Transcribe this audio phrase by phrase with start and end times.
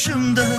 [0.00, 0.57] 生的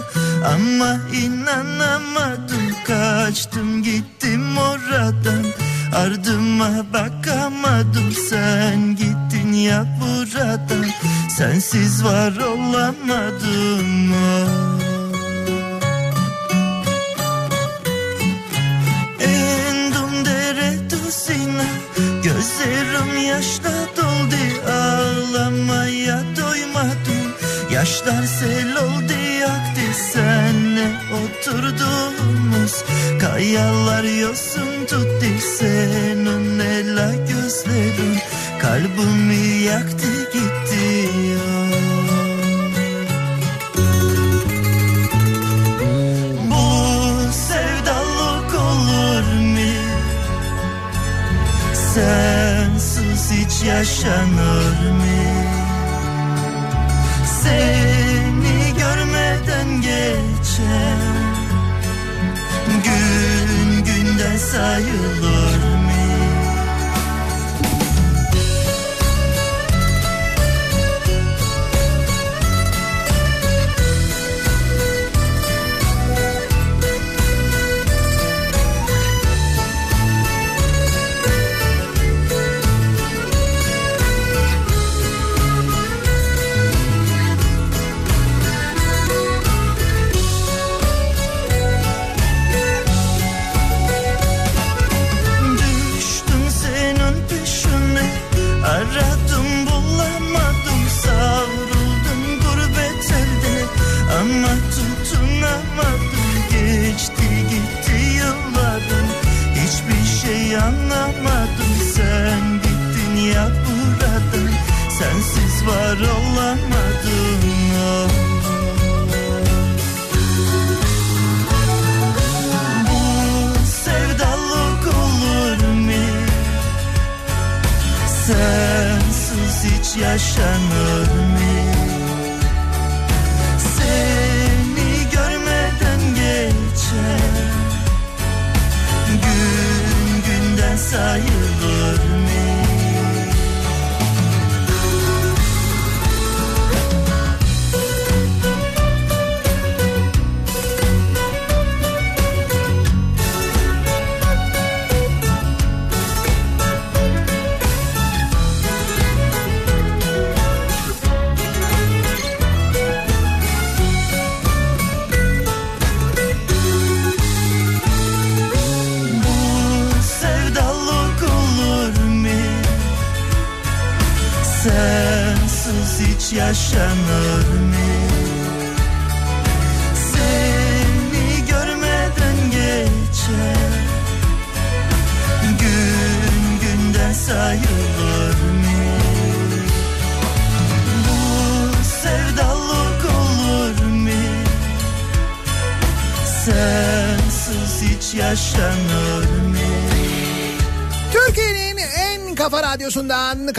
[129.98, 131.29] yaşanır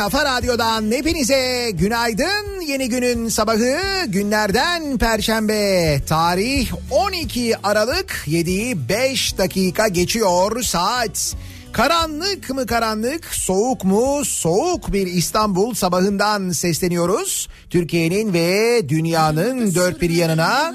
[0.01, 2.61] kafa radyodan hepinize günaydın.
[2.67, 6.01] Yeni günün sabahı günlerden perşembe.
[6.07, 11.37] Tarih 12 Aralık 7'yi 5 dakika geçiyor saat.
[11.73, 17.49] Karanlık mı karanlık, soğuk mu soğuk bir İstanbul sabahından sesleniyoruz.
[17.71, 20.75] Türkiye'nin ve dünyanın dört bir yanına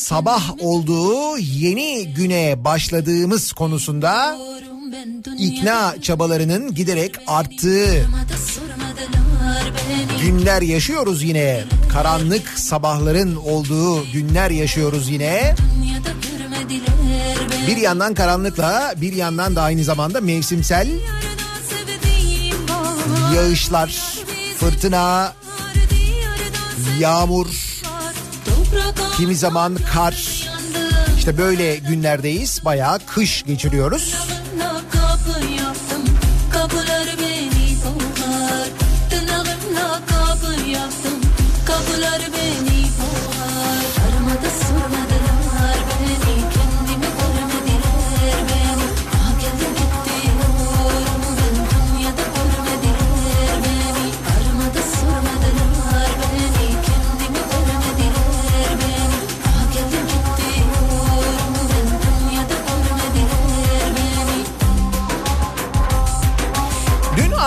[0.00, 4.38] sabah olduğu yeni güne başladığımız konusunda
[5.38, 8.06] ikna çabalarının giderek arttığı
[10.22, 11.64] günler yaşıyoruz yine.
[11.92, 15.54] Karanlık sabahların olduğu günler yaşıyoruz yine.
[17.66, 20.88] Bir yandan karanlıkla bir yandan da aynı zamanda mevsimsel
[23.34, 23.98] yağışlar,
[24.56, 25.32] fırtına,
[26.98, 27.46] yağmur,
[29.16, 30.48] kimi zaman kar.
[31.18, 32.64] İşte böyle günlerdeyiz.
[32.64, 34.27] Bayağı kış geçiriyoruz.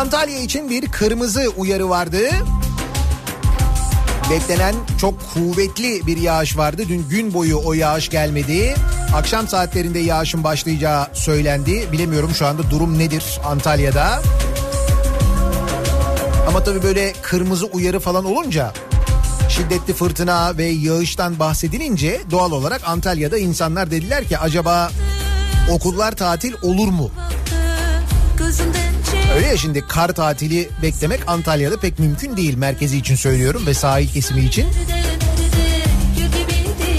[0.02, 2.30] Antalya için bir kırmızı uyarı vardı.
[4.32, 6.84] Beklenen çok kuvvetli bir yağış vardı.
[6.90, 8.76] Dün gün boyu o yağış gelmedi.
[9.16, 11.92] Akşam saatlerinde yağışın başlayacağı söylendi.
[11.92, 14.22] Bilemiyorum şu anda durum nedir Antalya'da.
[16.48, 18.74] Ama tabii böyle kırmızı uyarı falan olunca
[19.50, 24.92] şiddetli fırtına ve yağıştan bahsedilince doğal olarak Antalya'da insanlar dediler ki acaba
[25.72, 27.12] okullar tatil olur mu?
[29.36, 34.08] Öyle ya şimdi kar tatili beklemek Antalya'da pek mümkün değil merkezi için söylüyorum ve sahil
[34.08, 34.68] kesimi için.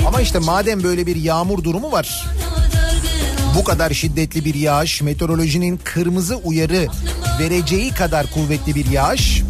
[0.07, 2.27] Ama işte madem böyle bir yağmur durumu var
[3.57, 6.87] bu kadar şiddetli bir yağış meteorolojinin kırmızı uyarı
[7.41, 9.43] vereceği kadar kuvvetli bir yağış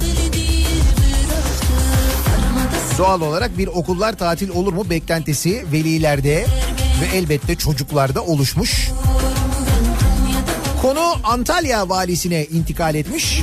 [2.98, 6.46] doğal olarak bir okullar tatil olur mu beklentisi velilerde
[7.02, 8.91] ve elbette çocuklarda oluşmuş.
[11.24, 13.42] Antalya valisine intikal etmiş.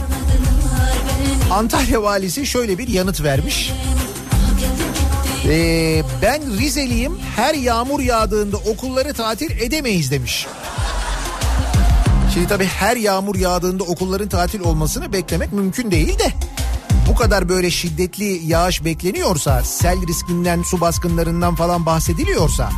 [1.52, 3.72] Antalya valisi şöyle bir yanıt vermiş.
[5.46, 10.48] Ee, ben Rizeliyim her yağmur yağdığında okulları tatil edemeyiz demiş.
[12.34, 16.34] Şimdi tabii her yağmur yağdığında okulların tatil olmasını beklemek mümkün değil de
[17.10, 22.70] bu kadar böyle şiddetli yağış bekleniyorsa, sel riskinden, su baskınlarından falan bahsediliyorsa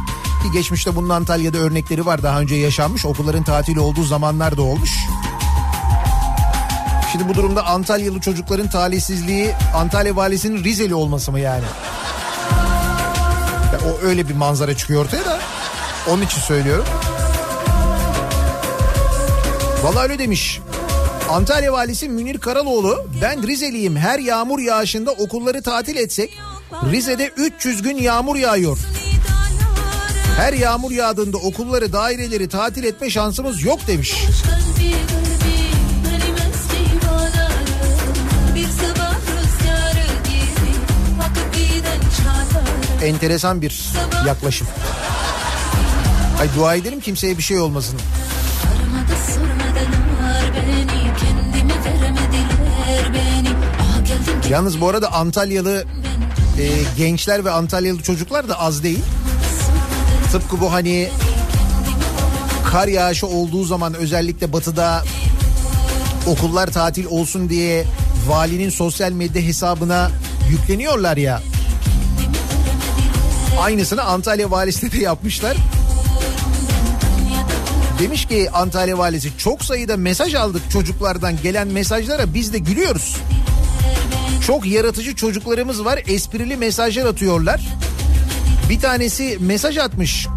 [0.44, 4.92] ki geçmişte bunun Antalya'da örnekleri var daha önce yaşanmış okulların tatili olduğu zamanlar da olmuş.
[7.12, 11.64] Şimdi bu durumda Antalyalı çocukların talihsizliği Antalya valisinin Rizeli olması mı yani?
[13.74, 15.40] Ya o öyle bir manzara çıkıyor ortaya da
[16.10, 16.86] onun için söylüyorum.
[19.84, 20.60] Vallahi öyle demiş.
[21.30, 26.38] Antalya valisi Münir Karaloğlu ben Rizeliyim her yağmur yağışında okulları tatil etsek
[26.92, 28.78] Rize'de 300 gün yağmur yağıyor.
[30.38, 34.14] Her yağmur yağdığında okulları daireleri tatil etme şansımız yok demiş.
[43.04, 43.84] Enteresan bir
[44.28, 44.68] yaklaşım.
[46.40, 48.00] Ay dua edelim kimseye bir şey olmasın.
[54.50, 55.84] Yalnız bu arada Antalyalı
[56.60, 59.04] e, gençler ve Antalyalı çocuklar da az değil.
[60.32, 61.10] Tıpkı bu hani
[62.72, 65.04] kar yağışı olduğu zaman özellikle batıda
[66.28, 67.86] okullar tatil olsun diye
[68.28, 70.12] valinin sosyal medya hesabına
[70.50, 71.42] yükleniyorlar ya.
[73.60, 75.58] Aynısını Antalya valisi de yapmışlar.
[78.00, 83.18] Demiş ki Antalya valisi çok sayıda mesaj aldık çocuklardan gelen mesajlara biz de gülüyoruz.
[84.48, 87.62] Çok yaratıcı çocuklarımız var esprili mesajlar atıyorlar.
[88.72, 90.28] Bir tanesi mesaj atmış.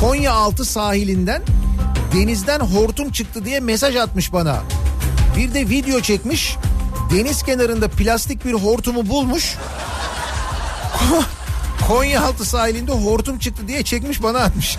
[0.00, 1.42] Konya altı sahilinden
[2.14, 4.62] denizden hortum çıktı diye mesaj atmış bana.
[5.36, 6.56] Bir de video çekmiş.
[7.12, 9.56] Deniz kenarında plastik bir hortumu bulmuş.
[11.88, 14.76] Konya altı sahilinde hortum çıktı diye çekmiş bana atmış.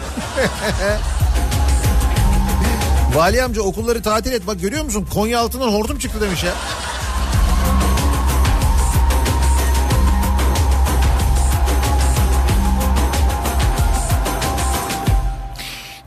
[3.15, 6.53] Vali amca okulları tatil et bak görüyor musun Konya altından hortum çıktı demiş ya.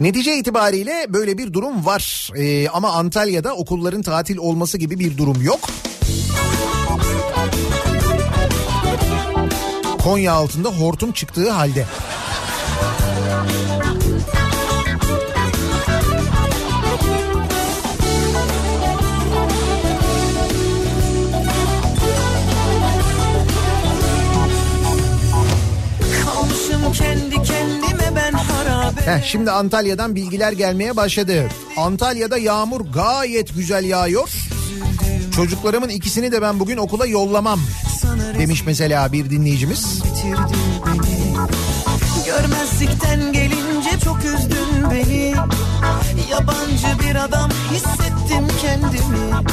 [0.03, 5.43] Netice itibariyle böyle bir durum var Ee, ama Antalya'da okulların tatil olması gibi bir durum
[5.43, 5.61] yok.
[9.99, 11.87] Konya altında hortum çıktığı halde.
[29.05, 31.49] Heh, şimdi Antalya'dan bilgiler gelmeye başladı.
[31.77, 34.31] Antalya'da yağmur gayet güzel yağıyor.
[35.37, 37.61] Çocuklarımın ikisini de ben bugün okula yollamam
[38.39, 40.03] demiş mesela bir dinleyicimiz.
[42.27, 45.35] Görmezlikten gelince çok üzdün beni
[46.31, 49.47] Yabancı bir adam hissettim kendimi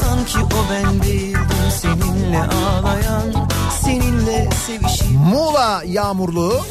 [0.00, 1.40] Sanki o ben değildim
[1.82, 3.48] seninle ağlayan
[3.84, 6.62] Seninle sevişip Muğla yağmurlu.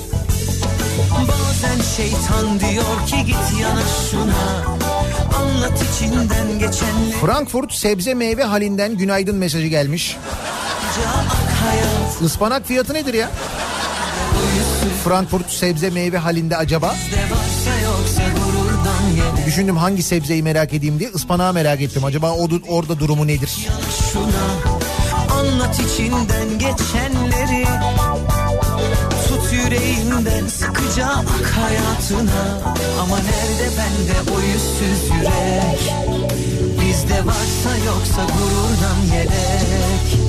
[1.28, 3.82] Bazen şeytan diyor ki git yana
[4.12, 4.64] şuna
[5.38, 10.18] Anlat içinden geçenleri Frankfurt sebze meyve halinden günaydın mesajı gelmiş.
[12.26, 13.30] Ispanak fiyatı nedir ya?
[15.04, 16.96] Frankfurt sebze meyve halinde acaba?
[19.46, 22.04] Düşündüm hangi sebzeyi merak edeyim diye ıspanağı merak ettim.
[22.04, 23.68] Acaba o, orada durumu nedir?
[24.14, 24.74] şuna
[25.40, 27.66] Anlat içinden geçenleri
[29.66, 32.60] yüreğimden sıkıca bak hayatına.
[33.02, 35.94] Ama nerede bende o yüzsüz yürek?
[36.82, 40.20] Bizde varsa yoksa gururdan yedek.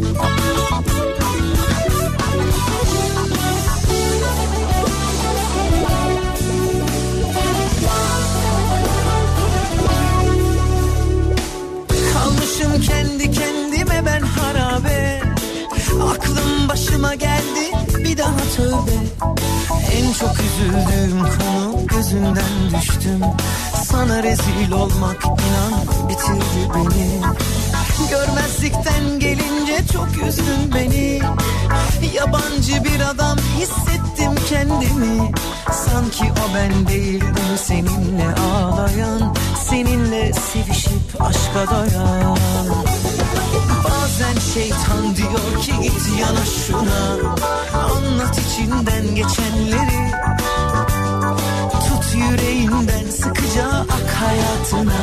[0.00, 0.49] Müzik
[17.00, 17.70] başıma geldi.
[18.04, 18.96] Bir daha tövbe.
[19.92, 23.20] En çok üzüldüğüm konu gözünden düştüm.
[23.84, 27.20] Sana rezil olmak inan bitirdi beni.
[28.10, 31.20] Görmezlikten gelince çok üzdün beni.
[32.14, 35.32] Yabancı bir adam hissettim kendimi.
[35.72, 39.34] Sanki o ben değildim seninle ağlayan
[39.70, 42.36] Seninle sevişip aşka doyan
[44.20, 47.30] Bazen şeytan diyor ki git yana şuna.
[47.84, 50.10] Anlat içinden geçenleri.
[51.72, 55.00] Tut yüreğinden sıkıca ak hayatına.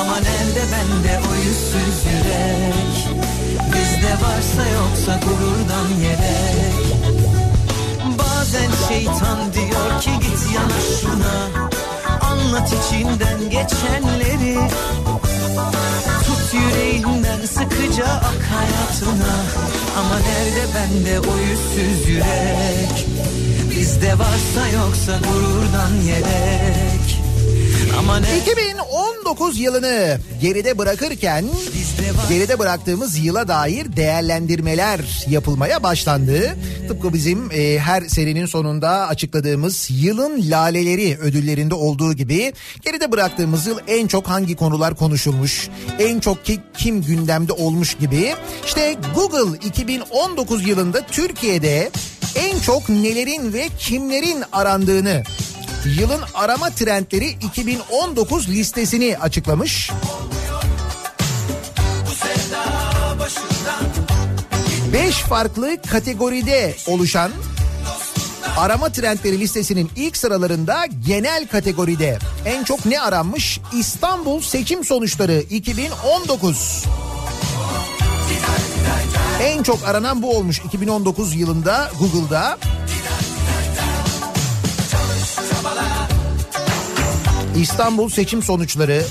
[0.00, 3.20] Ama nerede bende o yüzsüz yürek?
[3.66, 6.96] Bizde varsa yoksa gururdan yedek.
[8.18, 11.68] Bazen şeytan diyor ki git yana şuna.
[12.30, 14.58] Anlat içinden geçenleri
[16.46, 19.34] Tut yüreğinden sıkıca ak hayatına.
[19.98, 23.06] Ama nerede bende o yüzsüz yürek?
[23.70, 26.22] Bizde varsa yoksa gururdan ne
[28.26, 31.44] 2019 yılını geride bırakırken
[32.28, 36.56] geride bıraktığımız yıla dair değerlendirmeler yapılmaya başlandı.
[36.88, 43.78] Tıpkı bizim e, her serinin sonunda açıkladığımız yılın laleleri ödüllerinde olduğu gibi geride bıraktığımız yıl
[43.88, 48.34] en çok hangi konular konuşulmuş, en çok ki, kim gündemde olmuş gibi.
[48.66, 51.90] İşte Google 2019 yılında Türkiye'de
[52.34, 55.22] en çok nelerin ve kimlerin arandığını
[55.86, 59.90] Yılın arama trendleri 2019 listesini açıklamış.
[64.92, 67.30] Beş farklı kategoride oluşan
[68.56, 73.60] arama trendleri listesinin ilk sıralarında genel kategoride en çok ne aranmış?
[73.78, 76.84] İstanbul seçim sonuçları 2019.
[79.42, 82.58] En çok aranan bu olmuş 2019 yılında Google'da.
[87.60, 89.04] İstanbul seçim sonuçları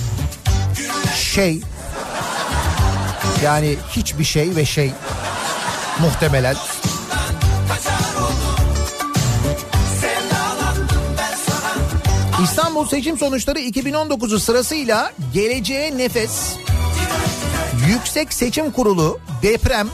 [1.15, 1.61] şey
[3.43, 4.91] yani hiçbir şey ve şey
[5.99, 6.55] muhtemelen.
[12.43, 16.55] İstanbul seçim sonuçları 2019'u sırasıyla Geleceğe Nefes,
[17.87, 19.87] Yüksek Seçim Kurulu, Deprem,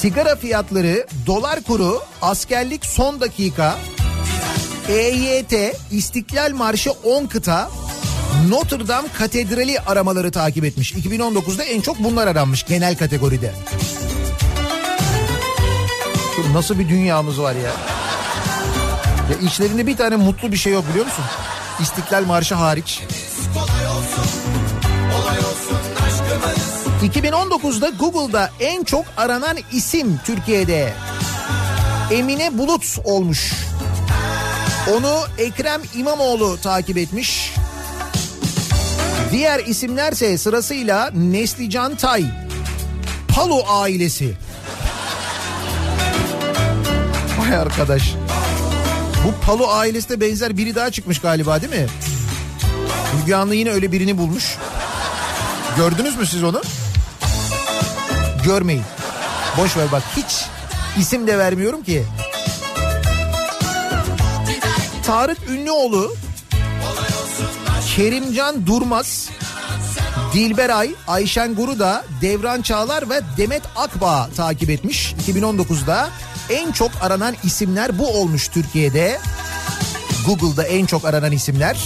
[0.00, 3.78] sigara fiyatları, dolar kuru, askerlik son dakika,
[4.90, 7.70] EYT, İstiklal Marşı 10 kıta,
[8.48, 10.92] Notre Dame Katedrali aramaları takip etmiş.
[10.92, 13.54] 2019'da en çok bunlar aranmış genel kategoride.
[16.52, 17.72] Nasıl bir dünyamız var ya.
[19.30, 21.24] Ya içlerinde bir tane mutlu bir şey yok biliyor musun?
[21.80, 23.00] İstiklal Marşı hariç.
[27.02, 30.92] 2019'da Google'da en çok aranan isim Türkiye'de
[32.10, 33.69] Emine Bulut olmuş.
[34.96, 37.54] Onu Ekrem İmamoğlu takip etmiş.
[39.32, 42.24] Diğer isimlerse sırasıyla Neslican Tay,
[43.28, 44.32] Palu ailesi.
[47.38, 48.14] Vay arkadaş.
[49.26, 51.86] Bu Palu ailesine benzer biri daha çıkmış galiba değil mi?
[53.20, 54.56] Müge yine öyle birini bulmuş.
[55.76, 56.62] Gördünüz mü siz onu?
[58.44, 58.82] Görmeyin.
[59.56, 60.44] Boş ver bak hiç
[60.98, 62.04] isim de vermiyorum ki.
[65.10, 66.14] Tarık Ünlüoğlu,
[67.96, 69.30] Kerimcan Durmaz,
[70.32, 75.14] Dilberay, Ayşen Guruda, Devran Çağlar ve Demet Akbağ takip etmiş.
[75.28, 76.10] 2019'da
[76.50, 79.18] en çok aranan isimler bu olmuş Türkiye'de.
[80.26, 81.76] Google'da en çok aranan isimler.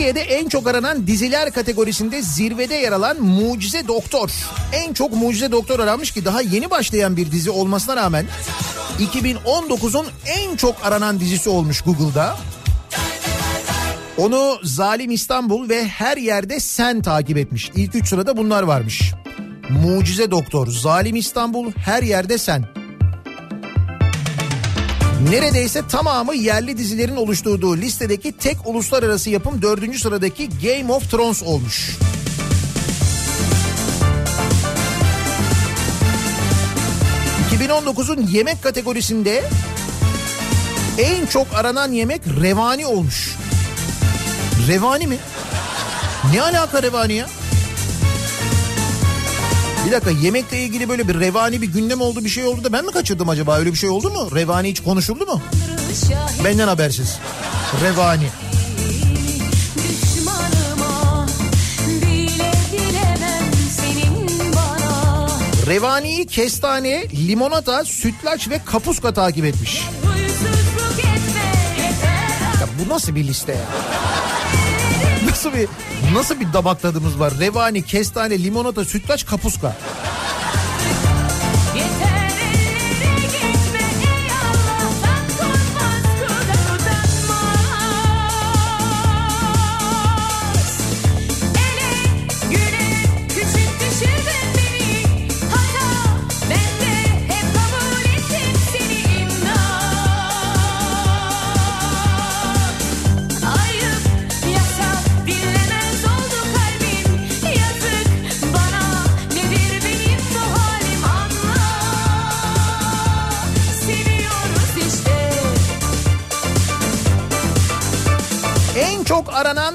[0.00, 4.30] Türkiye'de en çok aranan diziler kategorisinde zirvede yer alan Mucize Doktor.
[4.72, 8.26] En çok Mucize Doktor aranmış ki daha yeni başlayan bir dizi olmasına rağmen
[8.98, 12.36] 2019'un en çok aranan dizisi olmuş Google'da.
[14.16, 17.70] Onu Zalim İstanbul ve Her Yerde Sen takip etmiş.
[17.74, 19.12] İlk üç sırada bunlar varmış.
[19.70, 22.79] Mucize Doktor, Zalim İstanbul, Her Yerde Sen.
[25.28, 31.96] Neredeyse tamamı yerli dizilerin oluşturduğu listedeki tek uluslararası yapım dördüncü sıradaki Game of Thrones olmuş.
[37.60, 39.44] ...2019'un yemek kategorisinde...
[40.98, 43.36] ...en çok aranan yemek revani olmuş.
[44.68, 45.16] Revani mi?
[46.34, 47.26] Ne alaka revani ya?
[49.86, 52.84] Bir dakika yemekle ilgili böyle bir revani bir gündem oldu bir şey oldu da ben
[52.84, 53.56] mi kaçırdım acaba?
[53.58, 54.28] Öyle bir şey oldu mu?
[54.34, 55.42] Revani hiç konuşuldu mu?
[56.44, 57.18] Benden habersiz.
[57.84, 58.26] Revani.
[65.66, 69.82] Revani'yi kestane, limonata, sütlaç ve kapuska takip etmiş.
[72.60, 73.64] Ya bu nasıl bir liste ya?
[75.30, 75.68] Nasıl bir
[76.14, 77.32] nasıl bir damak tadımız var?
[77.40, 79.76] Revani, kestane, limonata, sütlaç, kapuska.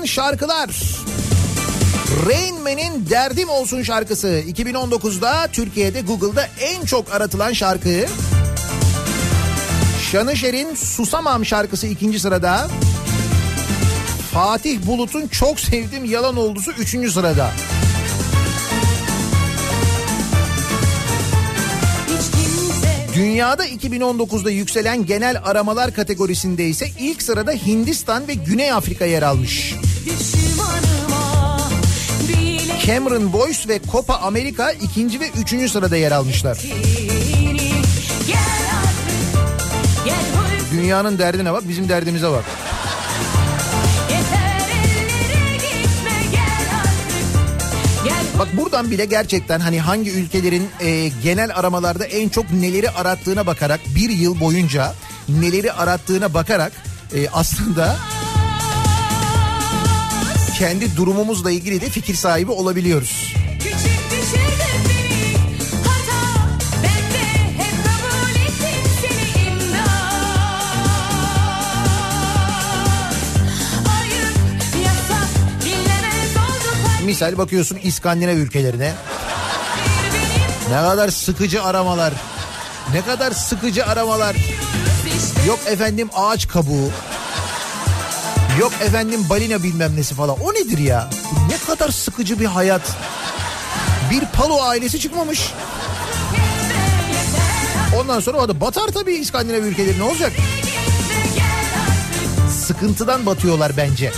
[0.05, 0.69] Şarkılar.
[2.25, 8.05] Rain Man'in Derdim Olsun şarkısı 2019'da Türkiye'de Google'da en çok aratılan şarkı.
[10.11, 12.67] Şanışer'in Susamam şarkısı ikinci sırada.
[14.33, 17.51] Fatih Bulut'un Çok Sevdim Yalan Oldusu üçüncü sırada.
[23.15, 29.75] Dünyada 2019'da yükselen genel aramalar kategorisinde ise ilk sırada Hindistan ve Güney Afrika yer almış.
[32.85, 36.57] Cameron Boyce ve Copa America ikinci ve üçüncü sırada yer almışlar.
[40.71, 42.43] Dünyanın derdine bak bizim derdimize bak.
[48.39, 53.79] Bak buradan bile gerçekten hani hangi ülkelerin e, genel aramalarda en çok neleri arattığına bakarak
[53.95, 54.93] bir yıl boyunca
[55.29, 56.71] neleri arattığına bakarak
[57.15, 57.97] e, aslında
[60.59, 63.33] kendi durumumuzla ilgili de fikir sahibi olabiliyoruz.
[77.05, 78.93] Misal bakıyorsun İskandinav ülkelerine
[80.69, 82.13] ne kadar sıkıcı aramalar.
[82.93, 84.35] Ne kadar sıkıcı aramalar.
[85.47, 86.91] Yok efendim ağaç kabuğu.
[88.59, 90.39] Yok efendim balina bilmem nesi falan.
[90.39, 91.09] O nedir ya?
[91.49, 92.95] Ne kadar sıkıcı bir hayat.
[94.11, 95.53] Bir palo ailesi çıkmamış.
[98.01, 100.31] Ondan sonra o da batar tabii İskandinav ülkeleri ne olacak?
[102.49, 104.11] Sıkıntıdan batıyorlar bence.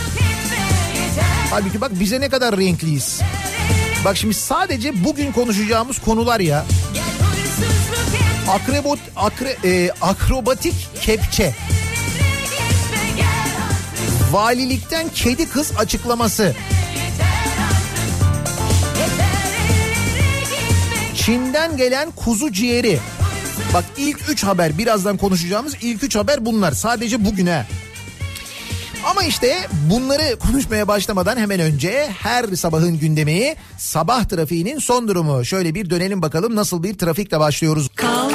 [1.52, 3.22] Halbuki bak bize ne kadar renkliyiz.
[4.06, 6.66] Bak şimdi sadece bugün konuşacağımız konular ya.
[8.50, 11.56] Akrebot, akre, e, akrobatik kepçe.
[14.32, 16.56] Valilikten kedi kız açıklaması.
[21.16, 23.00] Çin'den gelen kuzu ciğeri.
[23.74, 26.72] Bak ilk üç haber birazdan konuşacağımız ilk üç haber bunlar.
[26.72, 27.66] Sadece bugüne.
[29.06, 35.46] Ama işte bunları konuşmaya başlamadan hemen önce her sabahın gündemi sabah trafiğinin son durumu.
[35.46, 37.90] Şöyle bir dönelim bakalım nasıl bir trafikle başlıyoruz.
[37.96, 38.27] Kalk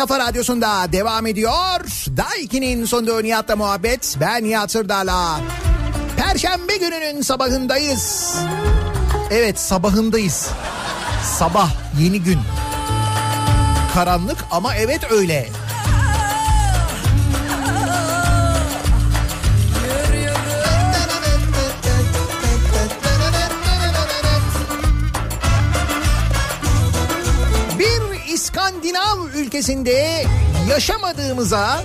[0.00, 1.80] kafa radyosunda devam ediyor.
[2.16, 4.16] Daiki'nin sonunda Nihat'la muhabbet.
[4.20, 5.40] Ben Nihat Sırdar'la.
[6.16, 8.34] Perşembe gününün sabahındayız.
[9.30, 10.50] Evet sabahındayız.
[11.38, 12.38] Sabah yeni gün.
[13.94, 15.48] Karanlık ama evet öyle.
[29.50, 30.24] Ülkesinde
[30.70, 31.84] yaşamadığımıza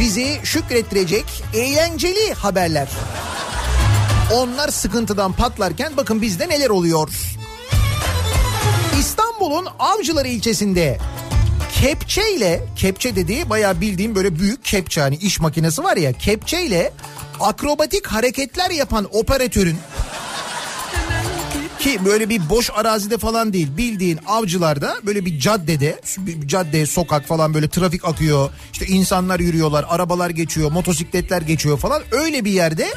[0.00, 2.88] bizi şükrettirecek eğlenceli haberler.
[4.32, 7.10] Onlar sıkıntıdan patlarken bakın bizde neler oluyor.
[9.00, 10.98] İstanbul'un Avcılar ilçesinde
[11.80, 16.92] kepçeyle, kepçe dediği bayağı bildiğim böyle büyük kepçe hani iş makinesi var ya kepçeyle
[17.40, 19.78] akrobatik hareketler yapan operatörün
[21.88, 27.26] Ki böyle bir boş arazide falan değil bildiğin avcılarda böyle bir caddede bir cadde sokak
[27.26, 32.88] falan böyle trafik akıyor işte insanlar yürüyorlar arabalar geçiyor motosikletler geçiyor falan öyle bir yerde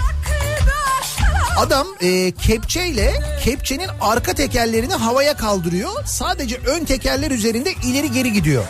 [1.58, 8.64] adam e, kepçeyle kepçenin arka tekerlerini havaya kaldırıyor sadece ön tekerler üzerinde ileri geri gidiyor.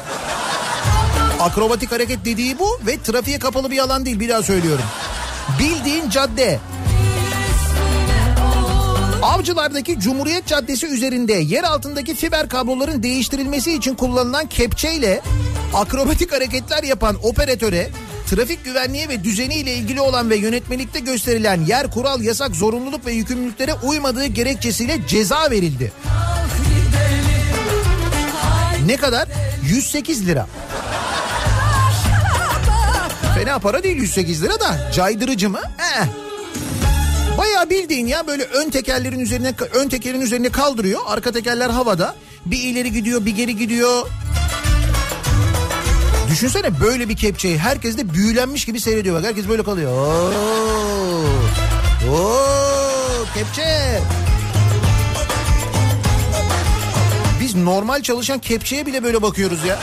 [1.40, 4.86] Akrobatik hareket dediği bu ve trafiğe kapalı bir alan değil bir daha söylüyorum.
[5.60, 6.60] Bildiğin cadde.
[9.22, 15.22] Avcılardaki Cumhuriyet Caddesi üzerinde yer altındaki fiber kabloların değiştirilmesi için kullanılan kepçeyle
[15.74, 17.90] akrobatik hareketler yapan operatöre
[18.30, 23.12] trafik güvenliği ve düzeni ile ilgili olan ve yönetmelikte gösterilen yer kural yasak zorunluluk ve
[23.12, 25.92] yükümlülüklere uymadığı gerekçesiyle ceza verildi.
[28.86, 29.28] Ne kadar?
[29.64, 30.48] 108 lira.
[33.36, 35.60] Fena para değil 108 lira da caydırıcı mı?
[35.80, 36.31] Eh.
[37.42, 41.02] Bayağı bildiğin ya böyle ön tekerlerin üzerine ön tekerin üzerine kaldırıyor.
[41.06, 42.16] Arka tekerler havada.
[42.46, 44.08] Bir ileri gidiyor, bir geri gidiyor.
[46.32, 49.16] Düşünsene böyle bir kepçeyi herkes de büyülenmiş gibi seyrediyor.
[49.16, 49.92] Bak herkes böyle kalıyor.
[49.92, 50.42] Oo,
[52.12, 54.00] oo, kepçe.
[57.42, 59.80] Biz normal çalışan kepçeye bile böyle bakıyoruz ya.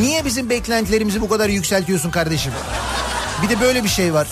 [0.00, 2.52] Niye bizim beklentilerimizi bu kadar yükseltiyorsun kardeşim?
[3.42, 4.28] Bir de böyle bir şey var.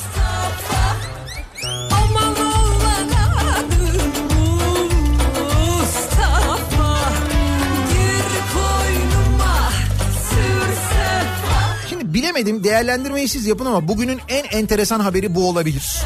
[12.37, 16.03] Bilemedim değerlendirmeyi siz yapın ama bugünün en enteresan haberi bu olabilir.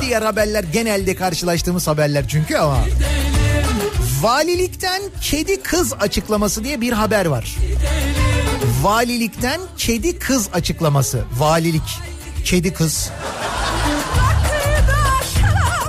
[0.00, 2.78] Diğer haberler genelde karşılaştığımız haberler çünkü ama.
[4.20, 7.56] Valilikten kedi kız açıklaması diye bir haber var.
[8.82, 11.24] Valilikten kedi kız açıklaması.
[11.38, 11.98] Valilik.
[12.44, 13.10] Kedi kız.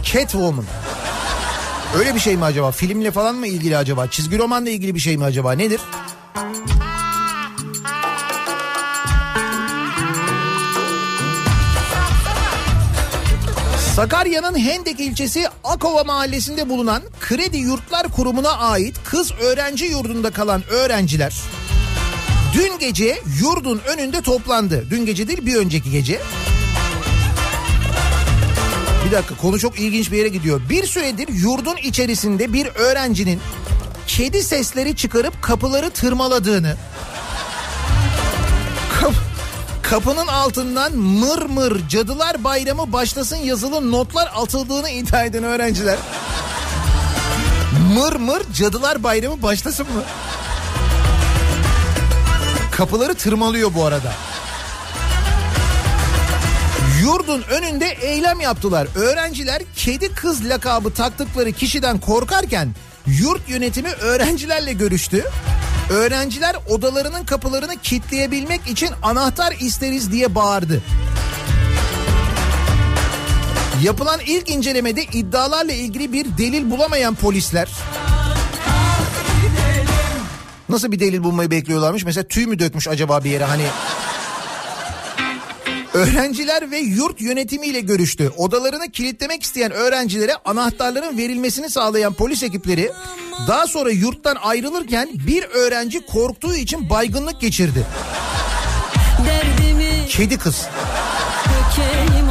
[0.04, 0.66] Catwoman.
[1.98, 2.72] Öyle bir şey mi acaba?
[2.72, 4.08] Filmle falan mı ilgili acaba?
[4.08, 5.52] Çizgi romanla ilgili bir şey mi acaba?
[5.52, 5.82] Nedir?
[13.96, 21.36] Sakarya'nın Hendek ilçesi Akova mahallesinde bulunan Kredi Yurtlar Kurumu'na ait kız öğrenci yurdunda kalan öğrenciler
[22.54, 24.86] dün gece yurdun önünde toplandı.
[24.90, 26.22] Dün gece değil bir önceki gece.
[29.06, 30.62] Bir dakika konu çok ilginç bir yere gidiyor.
[30.70, 33.40] Bir süredir yurdun içerisinde bir öğrencinin
[34.08, 36.78] kedi sesleri çıkarıp kapıları tırmaladığını
[39.84, 45.98] kapının altından mır mır cadılar bayramı başlasın yazılı notlar atıldığını iddia eden öğrenciler.
[47.96, 50.04] Mır mır cadılar bayramı başlasın mı?
[52.72, 54.14] Kapıları tırmalıyor bu arada.
[57.02, 58.88] Yurdun önünde eylem yaptılar.
[58.96, 62.70] Öğrenciler kedi kız lakabı taktıkları kişiden korkarken
[63.08, 65.26] yurt yönetimi öğrencilerle görüştü.
[65.94, 70.82] Öğrenciler odalarının kapılarını kilitleyebilmek için anahtar isteriz diye bağırdı.
[73.84, 77.70] Yapılan ilk incelemede iddialarla ilgili bir delil bulamayan polisler
[80.70, 82.06] Nasıl bir delil bulmayı bekliyorlarmış?
[82.06, 83.66] Mesela tüy mü dökmüş acaba bir yere hani
[85.94, 88.32] Öğrenciler ve yurt yönetimiyle görüştü.
[88.38, 92.92] Odalarını kilitlemek isteyen öğrencilere anahtarların verilmesini sağlayan polis ekipleri
[93.48, 97.86] daha sonra yurttan ayrılırken bir öğrenci korktuğu için baygınlık geçirdi.
[100.10, 100.68] Kedi kız.
[101.76, 102.23] salın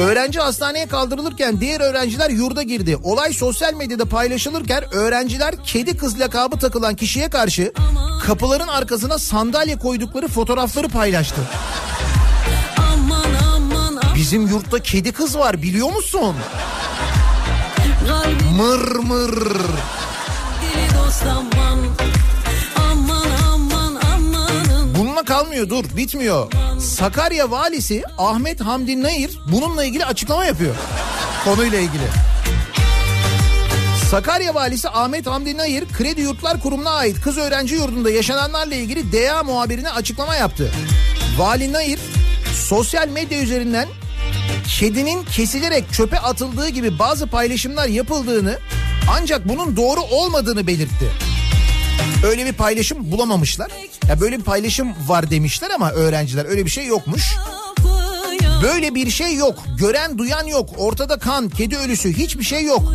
[0.00, 2.96] Öğrenci hastaneye kaldırılırken diğer öğrenciler yurda girdi.
[3.02, 7.72] Olay sosyal medyada paylaşılırken öğrenciler kedi kız lakabı takılan kişiye karşı
[8.26, 11.40] kapıların arkasına sandalye koydukları fotoğrafları paylaştı.
[14.14, 16.36] Bizim yurtta kedi kız var biliyor musun?
[18.56, 19.34] Mır mır.
[20.62, 20.98] dili
[25.30, 26.52] kalmıyor dur bitmiyor.
[26.80, 30.74] Sakarya valisi Ahmet Hamdi Nayır bununla ilgili açıklama yapıyor.
[31.44, 32.02] Konuyla ilgili.
[34.10, 39.42] Sakarya valisi Ahmet Hamdi Nayır Kredi Yurtlar Kurumu'na ait kız öğrenci yurdunda yaşananlarla ilgili DA
[39.42, 40.70] muhabirine açıklama yaptı.
[41.38, 42.00] Vali Nayır
[42.54, 43.88] sosyal medya üzerinden
[44.78, 48.58] kedinin kesilerek çöpe atıldığı gibi bazı paylaşımlar yapıldığını
[49.10, 51.29] ancak bunun doğru olmadığını belirtti.
[52.24, 53.70] Öyle bir paylaşım bulamamışlar.
[54.08, 57.36] Ya böyle bir paylaşım var demişler ama öğrenciler öyle bir şey yokmuş.
[58.62, 59.54] Böyle bir şey yok.
[59.78, 60.70] Gören duyan yok.
[60.76, 62.94] Ortada kan, kedi ölüsü hiçbir şey yok.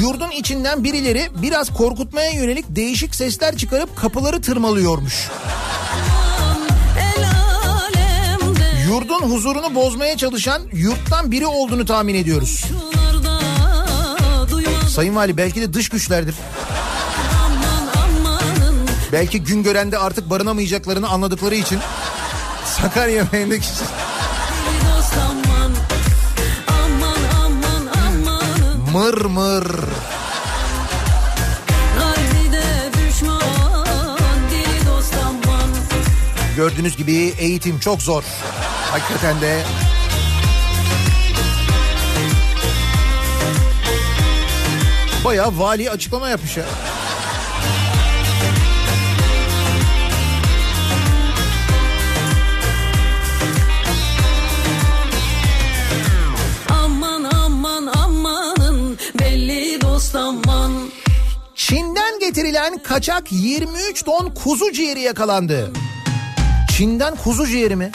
[0.00, 5.28] Yurdun içinden birileri biraz korkutmaya yönelik değişik sesler çıkarıp kapıları tırmalıyormuş.
[8.88, 12.64] Yurdun huzurunu bozmaya çalışan yurttan biri olduğunu tahmin ediyoruz.
[14.88, 16.34] Sayın Vali belki de dış güçlerdir.
[19.12, 21.78] Belki gün görende artık barınamayacaklarını anladıkları için
[22.64, 23.66] Sakarya Bey'indeki
[26.68, 27.52] amanın
[28.92, 29.66] mır mır.
[36.56, 38.24] Gördüğünüz gibi eğitim çok zor.
[38.90, 39.62] Hakikaten de
[45.24, 46.64] Bayağı vali açıklama yapmış ya.
[62.52, 65.72] Getirilen kaçak 23 ton kuzu ciğeri yakalandı.
[66.76, 67.90] Çin'den kuzu ciğeri mi?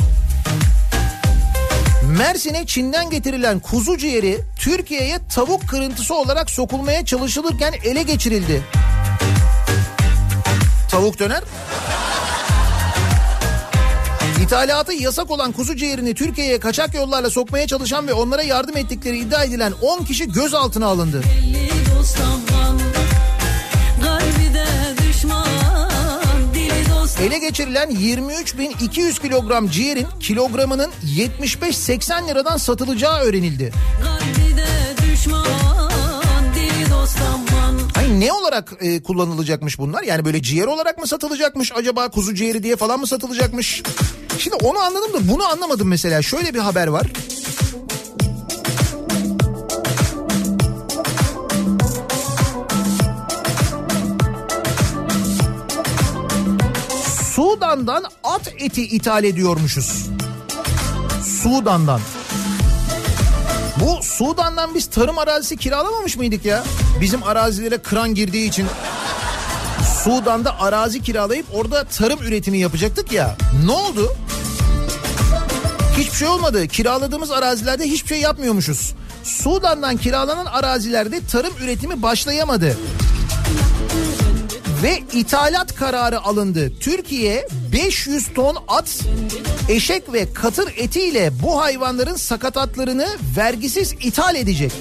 [2.18, 8.64] Mersin'e Çin'den getirilen kuzu ciğeri Türkiye'ye tavuk kırıntısı olarak sokulmaya çalışılırken ele geçirildi.
[10.92, 11.44] Tavuk döner.
[14.44, 19.44] İthalatı yasak olan kuzu ciğerini Türkiye'ye kaçak yollarla sokmaya çalışan ve onlara yardım ettikleri iddia
[19.44, 21.22] edilen 10 kişi gözaltına alındı.
[21.24, 21.68] Belli
[27.22, 33.72] Ele geçirilen 23.200 kilogram ciğerin kilogramının 75-80 liradan satılacağı öğrenildi.
[37.96, 40.04] Hani ne olarak e, kullanılacakmış bunlar?
[40.04, 43.84] Yani böyle ciğer olarak mı satılacakmış acaba kuzu ciğeri diye falan mı satılacakmış?
[44.40, 46.22] Şimdi onu anladım da bunu anlamadım mesela.
[46.22, 47.08] Şöyle bir haber var.
[57.38, 60.06] Sudan'dan at eti ithal ediyormuşuz.
[61.42, 62.02] Sudan'dan.
[63.80, 66.64] Bu Sudan'dan biz tarım arazisi kiralamamış mıydık ya?
[67.02, 68.68] Bizim arazilere kıran girdiği için
[70.04, 73.38] Sudan'da arazi kiralayıp orada tarım üretimi yapacaktık ya.
[73.66, 74.16] Ne oldu?
[75.98, 76.68] Hiçbir şey olmadı.
[76.68, 78.94] Kiraladığımız arazilerde hiçbir şey yapmıyormuşuz.
[79.24, 82.78] Sudan'dan kiralanan arazilerde tarım üretimi başlayamadı.
[84.84, 86.72] Ve ithalat kararı alındı.
[86.80, 89.00] Türkiye 500 ton at,
[89.70, 94.72] eşek ve katır etiyle bu hayvanların sakatatlarını vergisiz ithal edecek.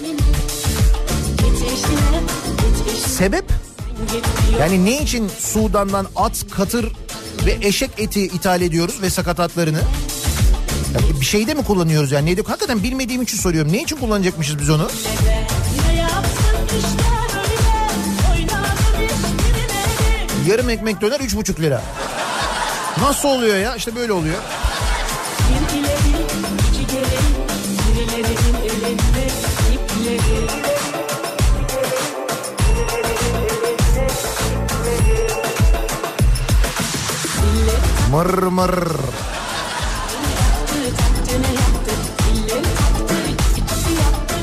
[3.06, 3.44] Sebep?
[4.60, 6.92] Yani ne için Sudan'dan at, katır
[7.46, 9.80] ve eşek eti ithal ediyoruz ve sakatatlarını?
[10.94, 12.26] Ya bir şeyde mi kullanıyoruz yani?
[12.26, 12.42] Neydi?
[12.46, 13.72] Hakikaten bilmediğim için soruyorum.
[13.72, 14.88] Ne için kullanacakmışız biz onu?
[20.46, 21.82] Yarım ekmek döner üç buçuk lira.
[23.00, 23.76] Nasıl oluyor ya?
[23.76, 24.38] İşte böyle oluyor.
[38.10, 38.88] Mır mır.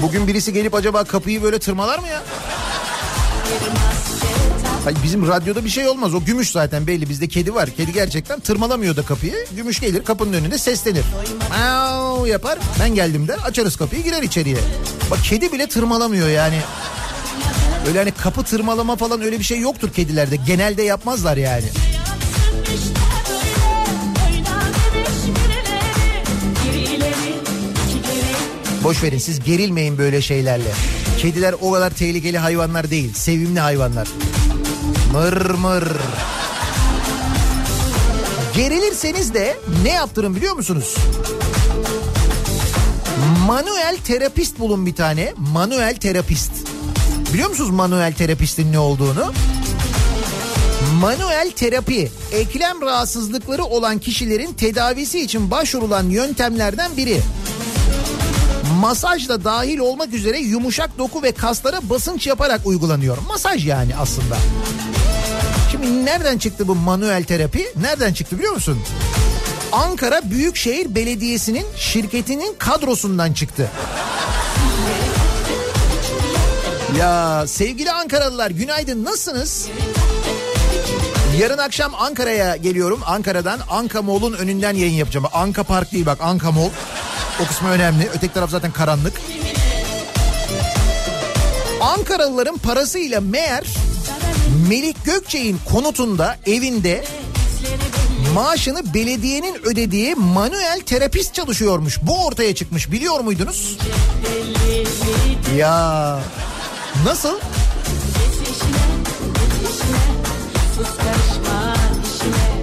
[0.01, 2.21] Bugün birisi gelip acaba kapıyı böyle tırmalar mı ya?
[4.83, 6.13] Hayır bizim radyoda bir şey olmaz.
[6.13, 7.09] O gümüş zaten belli.
[7.09, 7.69] Bizde kedi var.
[7.69, 9.45] Kedi gerçekten tırmalamıyor da kapıyı.
[9.55, 11.03] Gümüş gelir kapının önünde seslenir.
[11.49, 12.59] Miau yapar.
[12.79, 13.37] Ben geldim der.
[13.45, 14.57] Açarız kapıyı girer içeriye.
[15.11, 16.59] Bak kedi bile tırmalamıyor yani.
[17.87, 20.35] Öyle hani kapı tırmalama falan öyle bir şey yoktur kedilerde.
[20.35, 21.65] Genelde yapmazlar yani.
[28.83, 30.71] Boş verin siz gerilmeyin böyle şeylerle.
[31.17, 33.13] Kediler o kadar tehlikeli hayvanlar değil.
[33.13, 34.07] Sevimli hayvanlar.
[35.13, 35.83] Mır mır.
[38.55, 40.95] Gerilirseniz de ne yaptırın biliyor musunuz?
[43.47, 45.33] Manuel terapist bulun bir tane.
[45.37, 46.51] Manuel terapist.
[47.33, 49.33] Biliyor musunuz manuel terapistin ne olduğunu?
[50.99, 57.21] Manuel terapi, eklem rahatsızlıkları olan kişilerin tedavisi için başvurulan yöntemlerden biri.
[58.83, 63.17] Masaj da dahil olmak üzere yumuşak doku ve kaslara basınç yaparak uygulanıyor.
[63.27, 64.37] Masaj yani aslında.
[65.71, 67.65] Şimdi nereden çıktı bu manuel terapi?
[67.81, 68.79] Nereden çıktı biliyor musun?
[69.71, 73.69] Ankara Büyükşehir Belediyesi'nin şirketinin kadrosundan çıktı.
[76.99, 79.67] Ya sevgili Ankaralılar günaydın nasılsınız?
[81.39, 83.01] Yarın akşam Ankara'ya geliyorum.
[83.05, 85.25] Ankara'dan Anka Mall'un önünden yayın yapacağım.
[85.33, 86.69] Anka Park değil bak Anka Mall.
[87.41, 88.09] O kısmı önemli.
[88.15, 89.13] Öteki taraf zaten karanlık.
[91.81, 93.63] Ankaralıların parasıyla meğer
[94.69, 97.03] Melik Gökçe'nin konutunda, evinde
[98.33, 101.99] maaşını belediyenin ödediği manuel terapist çalışıyormuş.
[102.01, 103.77] Bu ortaya çıkmış biliyor muydunuz?
[105.57, 106.19] Ya
[107.05, 107.39] nasıl?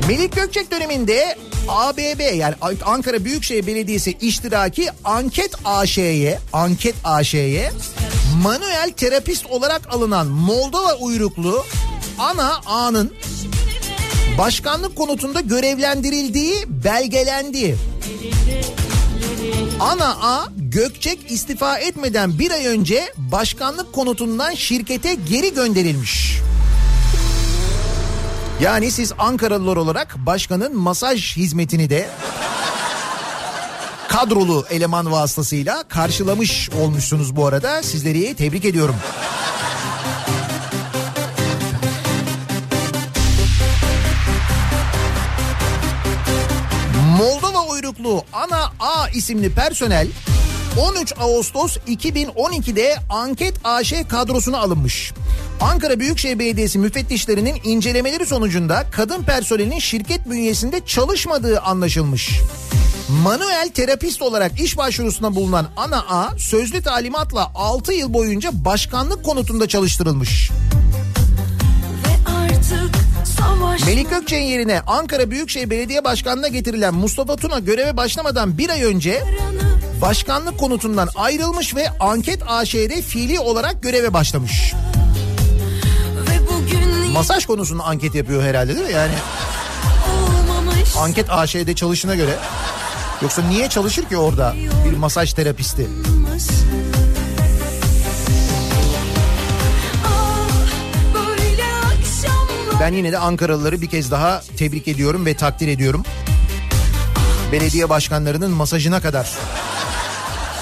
[0.08, 7.72] Melik Gökçek döneminde ABB yani Ankara Büyükşehir Belediyesi iştiraki Anket AŞ'ye Anket AŞ'ye
[8.42, 11.64] manuel terapist olarak alınan Moldova uyruklu
[12.18, 13.12] Ana A'nın
[14.38, 17.76] başkanlık konutunda görevlendirildiği belgelendi.
[19.80, 26.40] Ana A Gökçek istifa etmeden bir ay önce başkanlık konutundan şirkete geri gönderilmiş.
[28.60, 32.08] Yani siz Ankaralılar olarak başkanın masaj hizmetini de
[34.08, 37.82] kadrolu eleman vasıtasıyla karşılamış olmuşsunuz bu arada.
[37.82, 38.94] Sizleri tebrik ediyorum.
[47.18, 50.08] Moldova uyruklu Ana A isimli personel
[50.78, 55.12] 13 Ağustos 2012'de Anket AŞ kadrosuna alınmış.
[55.60, 62.40] Ankara Büyükşehir Belediyesi müfettişlerinin incelemeleri sonucunda kadın personelin şirket bünyesinde çalışmadığı anlaşılmış.
[63.22, 69.68] Manuel terapist olarak iş başvurusuna bulunan Ana A sözlü talimatla 6 yıl boyunca başkanlık konutunda
[69.68, 70.50] çalıştırılmış.
[73.86, 79.24] Melik Gökçek'in yerine Ankara Büyükşehir Belediye Başkanlığı'na getirilen Mustafa Tuna göreve başlamadan bir ay önce
[80.02, 84.74] başkanlık konutundan ayrılmış ve Anket AŞ'de fiili olarak göreve başlamış.
[87.12, 88.92] Masaj konusunda anket yapıyor herhalde değil mi?
[88.92, 89.14] Yani
[90.08, 92.36] olmamış anket AŞ'de çalışına göre.
[93.22, 94.54] Yoksa niye çalışır ki orada
[94.90, 95.88] bir masaj terapisti?
[96.28, 96.99] Ah,
[102.80, 106.02] Ben yine de Ankaralıları bir kez daha tebrik ediyorum ve takdir ediyorum.
[107.52, 109.30] Belediye başkanlarının masajına kadar,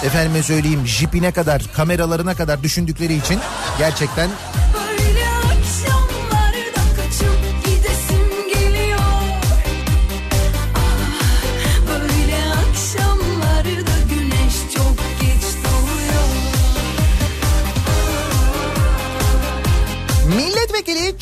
[0.05, 3.39] efendime söyleyeyim jipine kadar, kameralarına kadar düşündükleri için
[3.79, 4.31] gerçekten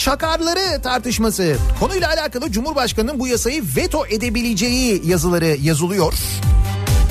[0.07, 1.57] çakarları tartışması.
[1.81, 6.15] Konuyla alakalı Cumhurbaşkanı'nın bu yasayı veto edebileceği yazıları yazılıyor.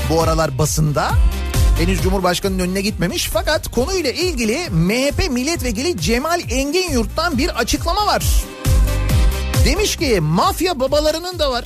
[0.10, 1.12] Bu aralar basında.
[1.80, 8.24] Henüz Cumhurbaşkanı'nın önüne gitmemiş fakat konuyla ilgili MHP milletvekili Cemal Engin Yurt'tan bir açıklama var.
[9.66, 11.66] Demiş ki mafya babalarının da var.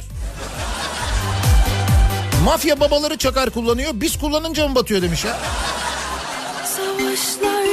[2.45, 5.37] Mafya babaları çakar kullanıyor biz kullanınca mı batıyor demiş ya.
[6.65, 7.68] Savaşlardan bir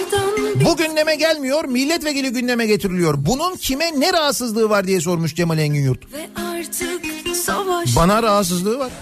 [0.65, 3.15] Bu gündeme gelmiyor milletvekili gündeme getiriliyor.
[3.19, 6.13] Bunun kime ne rahatsızlığı var diye sormuş Cemal Engin Yurt.
[6.13, 8.93] ve artık savaş Bana rahatsızlığı var.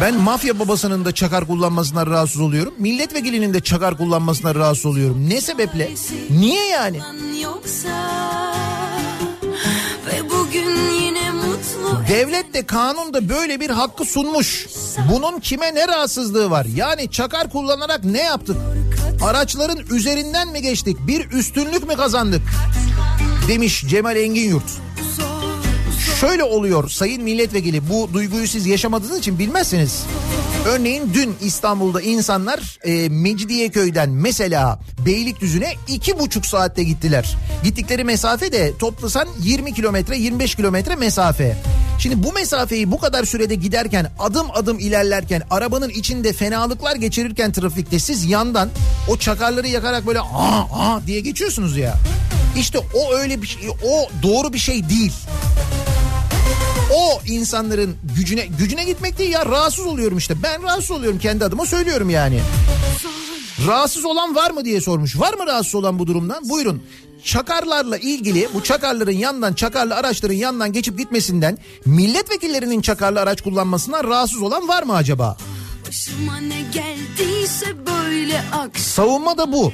[0.00, 2.74] Ben mafya babasının da çakar kullanmasına rahatsız oluyorum.
[2.78, 5.28] Milletvekilinin de çakar kullanmasına rahatsız oluyorum.
[5.30, 5.90] Ne sebeple?
[6.30, 7.00] Niye yani?
[7.42, 7.88] yoksa
[10.06, 14.66] ve bugün yine mutlu Devlet de kanun da böyle bir hakkı sunmuş.
[15.12, 16.66] Bunun kime ne rahatsızlığı var?
[16.74, 18.56] Yani çakar kullanarak ne yaptık?
[19.22, 20.96] Araçların üzerinden mi geçtik?
[21.06, 22.42] Bir üstünlük mü kazandık?
[23.48, 24.64] Demiş Cemal Engin Yurt.
[26.20, 30.02] Şöyle oluyor sayın milletvekili bu duyguyu siz yaşamadığınız için bilmezsiniz.
[30.66, 37.36] Örneğin dün İstanbul'da insanlar e, Mecidiyeköy'den mesela Beylikdüzü'ne iki buçuk saatte gittiler.
[37.64, 41.56] Gittikleri mesafe de toplasan 20 kilometre 25 kilometre mesafe.
[41.98, 47.98] Şimdi bu mesafeyi bu kadar sürede giderken adım adım ilerlerken arabanın içinde fenalıklar geçirirken trafikte
[47.98, 48.68] siz yandan
[49.08, 51.94] o çakarları yakarak böyle aa aa diye geçiyorsunuz ya.
[52.56, 55.12] İşte o öyle bir şey o doğru bir şey değil
[56.92, 60.42] o insanların gücüne gücüne gitmek değil ya rahatsız oluyorum işte.
[60.42, 62.40] Ben rahatsız oluyorum kendi adıma söylüyorum yani.
[63.66, 65.20] Rahatsız olan var mı diye sormuş.
[65.20, 66.48] Var mı rahatsız olan bu durumdan?
[66.48, 66.82] Buyurun.
[67.24, 74.42] Çakarlarla ilgili bu çakarların yandan çakarlı araçların yandan geçip gitmesinden milletvekillerinin çakarlı araç kullanmasından rahatsız
[74.42, 75.36] olan var mı acaba?
[75.88, 78.42] başıma ne geldiyse böyle
[78.76, 79.72] Savunma da bu.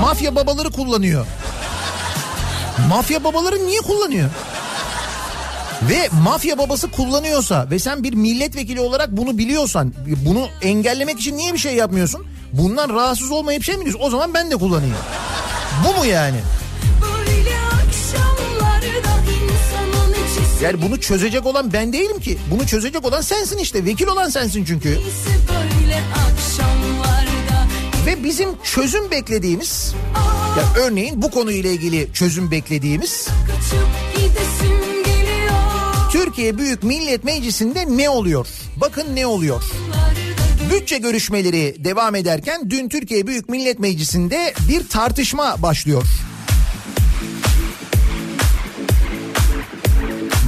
[0.00, 1.26] Mafya babaları kullanıyor.
[2.88, 4.30] Mafya babaları niye kullanıyor?
[5.88, 9.94] Ve mafya babası kullanıyorsa ve sen bir milletvekili olarak bunu biliyorsan
[10.26, 12.26] bunu engellemek için niye bir şey yapmıyorsun?
[12.52, 14.02] Bundan rahatsız olmayıp şey mi diyorsun?
[14.04, 14.96] O zaman ben de kullanayım.
[15.84, 16.36] Bu mu yani?
[20.62, 22.38] Yani bunu çözecek olan ben değilim ki.
[22.50, 23.84] Bunu çözecek olan sensin işte.
[23.84, 24.98] Vekil olan sensin çünkü.
[28.06, 29.94] Ve bizim çözüm beklediğimiz
[30.58, 33.28] ya örneğin bu konuyla ilgili çözüm beklediğimiz
[36.36, 38.46] Türkiye Büyük Millet Meclisi'nde ne oluyor?
[38.76, 39.62] Bakın ne oluyor?
[40.72, 46.02] Bütçe görüşmeleri devam ederken dün Türkiye Büyük Millet Meclisi'nde bir tartışma başlıyor.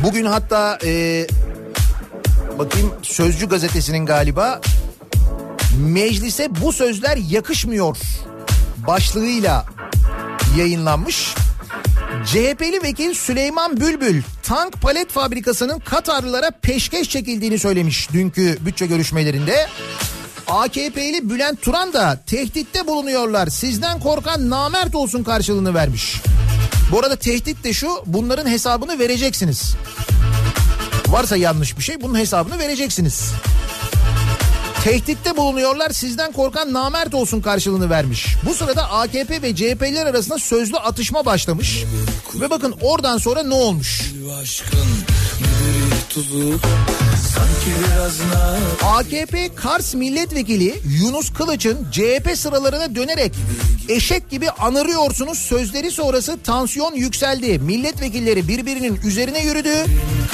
[0.02, 1.26] Bugün hatta e,
[2.58, 4.60] bakayım Sözcü gazetesinin galiba
[5.80, 7.96] meclise bu sözler yakışmıyor
[8.86, 9.66] başlığıyla
[10.58, 11.34] yayınlanmış.
[12.08, 19.66] CHP'li vekil Süleyman Bülbül tank palet fabrikasının Katarlılara peşkeş çekildiğini söylemiş dünkü bütçe görüşmelerinde.
[20.46, 26.20] AKP'li Bülent Turan da tehditte bulunuyorlar sizden korkan namert olsun karşılığını vermiş.
[26.92, 29.74] Bu arada tehdit de şu bunların hesabını vereceksiniz.
[31.08, 33.32] Varsa yanlış bir şey bunun hesabını vereceksiniz.
[34.84, 38.36] Tehditte bulunuyorlar sizden korkan namert olsun karşılığını vermiş.
[38.46, 41.84] Bu sırada AKP ve CHP'ler arasında sözlü atışma başlamış.
[42.34, 44.12] Ve bakın oradan sonra ne olmuş?
[48.82, 53.32] AKP Kars milletvekili Yunus Kılıç'ın CHP sıralarına dönerek
[53.88, 57.58] eşek gibi anırıyorsunuz sözleri sonrası tansiyon yükseldi.
[57.58, 59.74] Milletvekilleri birbirinin üzerine yürüdü.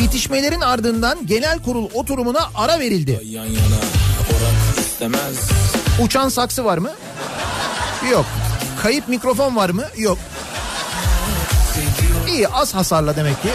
[0.00, 3.20] İtişmelerin ardından genel kurul oturumuna ara verildi.
[3.24, 4.13] yan yana
[4.78, 5.36] istemez
[6.00, 6.90] Uçan saksı var mı?
[8.10, 8.26] Yok.
[8.82, 9.84] Kayıp mikrofon var mı?
[9.96, 10.18] Yok.
[12.28, 13.48] İyi az hasarla demek ki.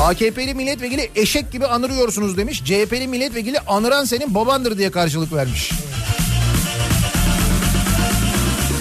[0.00, 2.64] AKP'li milletvekili eşek gibi anırıyorsunuz demiş.
[2.64, 5.70] CHP'li milletvekili anıran senin babandır diye karşılık vermiş.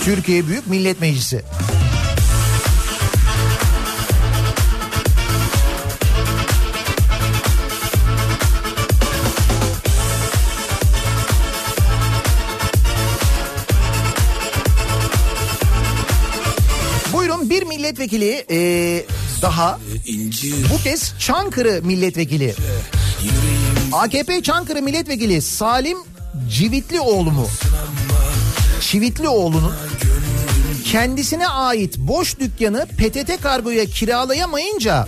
[0.03, 1.41] Türkiye Büyük Millet Meclisi.
[17.91, 19.05] Milletvekili eee,
[19.41, 19.79] daha
[20.73, 22.55] bu kez Çankırı milletvekili.
[23.93, 25.97] AKP Çankırı milletvekili Salim
[26.49, 27.47] Civitlioğlu mu?
[28.81, 29.73] Çivitlioğlu'nun
[30.85, 35.07] kendisine ait boş dükkanı PTT kargoya kiralayamayınca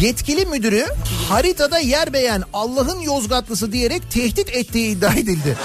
[0.00, 0.86] yetkili müdürü
[1.28, 5.56] haritada yer beğen Allah'ın Yozgatlısı diyerek tehdit ettiği iddia edildi.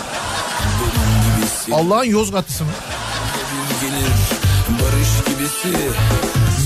[1.72, 2.72] Allah'ın Yozgatlısı mı?
[4.72, 5.78] barış gibisi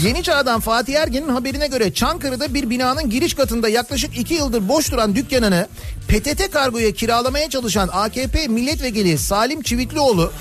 [0.03, 4.91] Yeni Çağ'dan Fatih Ergen'in haberine göre Çankırı'da bir binanın giriş katında yaklaşık iki yıldır boş
[4.91, 5.67] duran dükkanını
[6.07, 10.31] PTT kargoya kiralamaya çalışan AKP milletvekili Salim Çivitlioğlu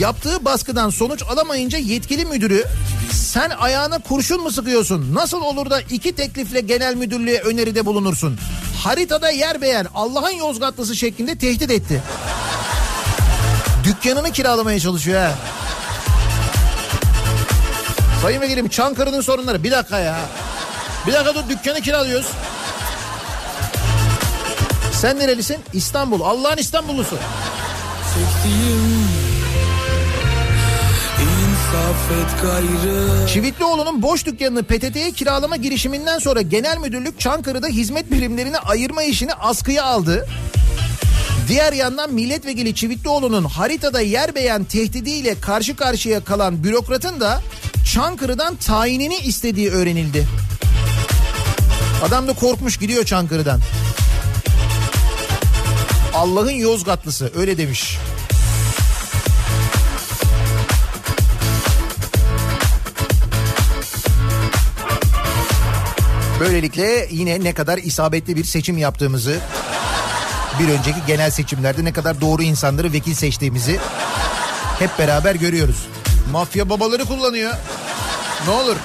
[0.00, 2.64] yaptığı baskıdan sonuç alamayınca yetkili müdürü
[3.12, 5.14] sen ayağına kurşun mu sıkıyorsun?
[5.14, 8.38] Nasıl olur da iki teklifle genel müdürlüğe öneride bulunursun?
[8.84, 12.02] Haritada yer beğen Allah'ın Yozgatlısı şeklinde tehdit etti.
[13.84, 15.34] Dükkanını kiralamaya çalışıyor ha.
[18.24, 19.62] Sayın Vekilim Çankırı'nın sorunları.
[19.62, 20.16] Bir dakika ya.
[21.06, 22.26] Bir dakika dur dükkanı kiralıyoruz.
[24.92, 25.56] Sen nerelisin?
[25.72, 26.20] İstanbul.
[26.20, 27.18] Allah'ın İstanbullusu.
[28.14, 29.08] çektiğim
[33.28, 39.84] Çivitlioğlu'nun boş dükkanını PTT'ye kiralama girişiminden sonra genel müdürlük Çankırı'da hizmet birimlerini ayırma işini askıya
[39.84, 40.26] aldı.
[41.48, 47.42] Diğer yandan milletvekili Çivitlioğlu'nun haritada yer beğen tehdidiyle karşı karşıya kalan bürokratın da
[47.92, 50.26] Çankırı'dan tayinini istediği öğrenildi.
[52.04, 53.60] Adam da korkmuş gidiyor Çankırı'dan.
[56.14, 57.98] Allah'ın Yozgatlısı öyle demiş.
[66.40, 69.40] Böylelikle yine ne kadar isabetli bir seçim yaptığımızı
[70.60, 73.80] bir önceki genel seçimlerde ne kadar doğru insanları vekil seçtiğimizi
[74.78, 75.86] hep beraber görüyoruz.
[76.32, 77.54] Mafya babaları kullanıyor.
[78.46, 78.76] Ne olur.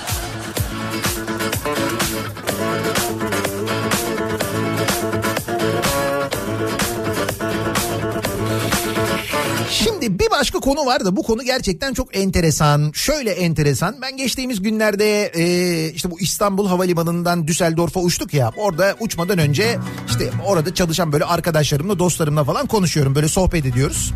[10.10, 12.91] Bir başka konu var da bu konu gerçekten çok enteresan.
[12.93, 13.95] Şöyle enteresan.
[14.01, 18.51] Ben geçtiğimiz günlerde e, işte bu İstanbul Havalimanı'ndan Düsseldorf'a uçtuk ya.
[18.57, 23.16] Orada uçmadan önce işte orada çalışan böyle arkadaşlarımla dostlarımla falan konuşuyorum.
[23.16, 24.14] Böyle sohbet ediyoruz.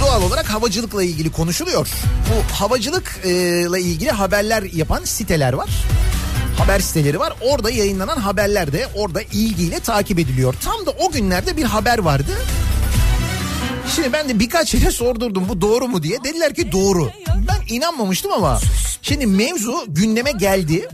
[0.00, 1.88] Doğal olarak havacılıkla ilgili konuşuluyor.
[2.30, 5.68] Bu havacılıkla ilgili haberler yapan siteler var
[6.58, 7.32] haber siteleri var.
[7.40, 10.54] Orada yayınlanan haberler de orada ilgiyle takip ediliyor.
[10.64, 12.32] Tam da o günlerde bir haber vardı.
[13.96, 16.24] Şimdi ben de birkaç yere sordurdum bu doğru mu diye.
[16.24, 17.10] Dediler ki doğru.
[17.28, 18.60] Ben inanmamıştım ama
[19.02, 20.88] şimdi mevzu gündeme geldi.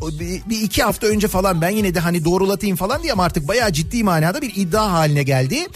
[0.51, 3.73] Bir, iki hafta önce falan ben yine de hani doğrulatayım falan diye ama artık bayağı
[3.73, 5.67] ciddi manada bir iddia haline geldi.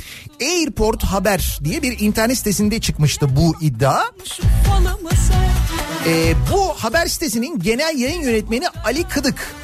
[0.40, 4.02] Airport Haber diye bir internet sitesinde çıkmıştı bu iddia.
[6.06, 9.54] Ee, bu haber sitesinin genel yayın yönetmeni Ali Kıdık.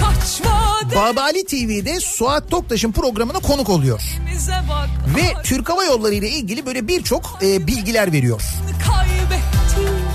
[0.00, 4.00] kaçma Babali TV'de Suat Toktaş'ın programına konuk oluyor.
[5.16, 8.42] Ve Türk Hava Yolları ile ilgili böyle birçok e, bilgiler veriyor.
[8.86, 9.09] kaybettim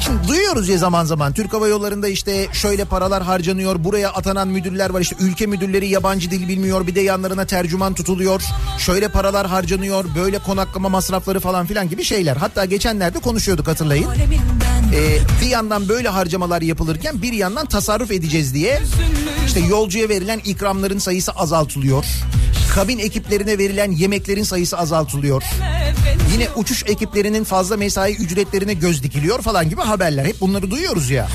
[0.06, 3.84] Şimdi duyuyoruz ya zaman zaman Türk Hava Yolları'nda işte şöyle paralar harcanıyor.
[3.84, 6.88] Buraya atanan müdürler var işte ülke müdürleri yabancı dil bilmiyor.
[6.88, 8.42] Bir de yanlarına tercüman tutuluyor.
[8.80, 10.06] Şöyle paralar harcanıyor.
[10.16, 12.36] Böyle konaklama masrafları falan filan gibi şeyler.
[12.36, 14.08] Hatta geçenlerde konuşuyorduk hatırlayın.
[14.94, 18.82] Ee, bir yandan böyle harcamalar yapılırken bir yandan tasarruf edeceğiz diye
[19.48, 22.06] işte yolcuya verilen ikramların sayısı azaltılıyor.
[22.76, 25.44] Kabin ekiplerine verilen yemeklerin sayısı azaltılıyor.
[26.34, 30.26] Yine uçuş ekiplerinin fazla mesai ücretlerine göz dikiliyor falan gibi haberler.
[30.26, 31.28] Hep bunları duyuyoruz ya.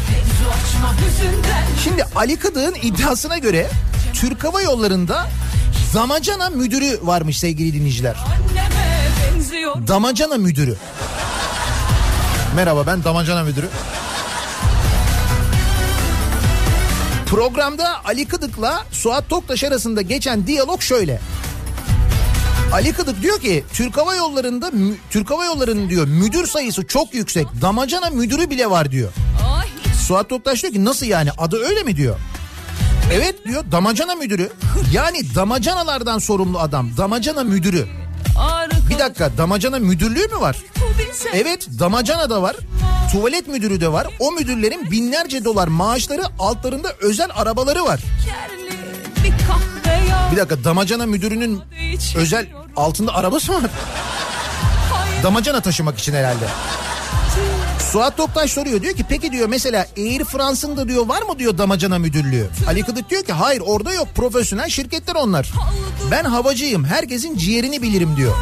[1.84, 3.70] Şimdi Ali Kıdık'ın iddiasına göre
[4.14, 5.28] Türk Hava Yolları'nda
[5.94, 8.16] damacana müdürü varmış sevgili dinleyiciler.
[9.88, 10.76] Damacana müdürü.
[12.56, 13.68] Merhaba ben damacana müdürü.
[17.30, 21.20] Programda Ali Kıdık'la Suat Toktaş arasında geçen diyalog şöyle.
[22.72, 24.72] Ali Kıdık diyor ki Türk Hava Yolları'nda
[25.10, 27.46] Türk Hava Yolları'nın diyor müdür sayısı çok yüksek.
[27.62, 29.12] Damacana müdürü bile var diyor.
[30.06, 32.16] Suat Toktaş diyor ki nasıl yani adı öyle mi diyor.
[33.12, 34.50] Evet diyor damacana müdürü.
[34.92, 36.96] Yani damacanalardan sorumlu adam.
[36.96, 37.99] Damacana müdürü.
[38.90, 40.56] Bir dakika damacana müdürlüğü mü var?
[41.32, 42.56] Evet damacana da var.
[43.12, 44.06] Tuvalet müdürü de var.
[44.18, 48.00] O müdürlerin binlerce dolar maaşları altlarında özel arabaları var.
[50.32, 51.60] Bir dakika damacana müdürünün
[52.16, 52.46] özel
[52.76, 53.70] altında arabası mı var?
[55.22, 56.44] Damacana taşımak için herhalde.
[57.92, 61.58] Suat Toptaş soruyor diyor ki peki diyor mesela Air France'ın da diyor var mı diyor
[61.58, 62.48] damacana müdürlüğü.
[62.68, 65.52] Ali Kıdık diyor ki hayır orada yok profesyonel şirketler onlar.
[66.10, 68.34] Ben havacıyım herkesin ciğerini bilirim diyor.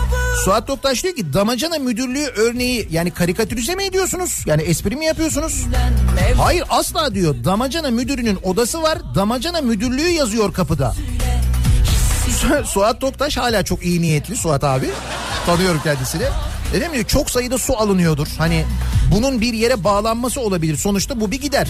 [0.44, 4.42] Suat Toptaş diyor ki damacana müdürlüğü örneği yani karikatürize mi ediyorsunuz?
[4.46, 5.64] Yani espri mi yapıyorsunuz?
[6.36, 10.94] Hayır asla diyor damacana müdürünün odası var damacana müdürlüğü yazıyor kapıda.
[12.40, 14.90] Su- Suat Toktaş hala çok iyi niyetli Suat abi.
[15.46, 16.22] Tanıyorum kendisini.
[16.72, 18.26] Dedim ya çok sayıda su alınıyordur.
[18.38, 18.64] Hani
[19.14, 20.76] bunun bir yere bağlanması olabilir.
[20.76, 21.68] Sonuçta bu bir gider.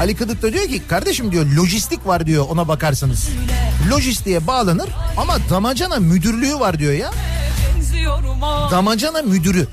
[0.00, 3.28] Ali Kıdık da diyor ki kardeşim diyor lojistik var diyor ona bakarsanız.
[3.90, 7.10] Lojistiğe bağlanır ama damacana müdürlüğü var diyor ya.
[8.70, 9.66] Damacana müdürü.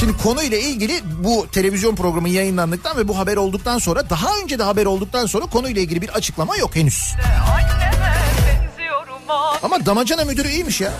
[0.00, 4.62] Şimdi konuyla ilgili bu televizyon programı yayınlandıktan ve bu haber olduktan sonra daha önce de
[4.62, 7.14] haber olduktan sonra konuyla ilgili bir açıklama yok henüz.
[9.62, 10.92] Ama damacana müdürü iyiymiş ya.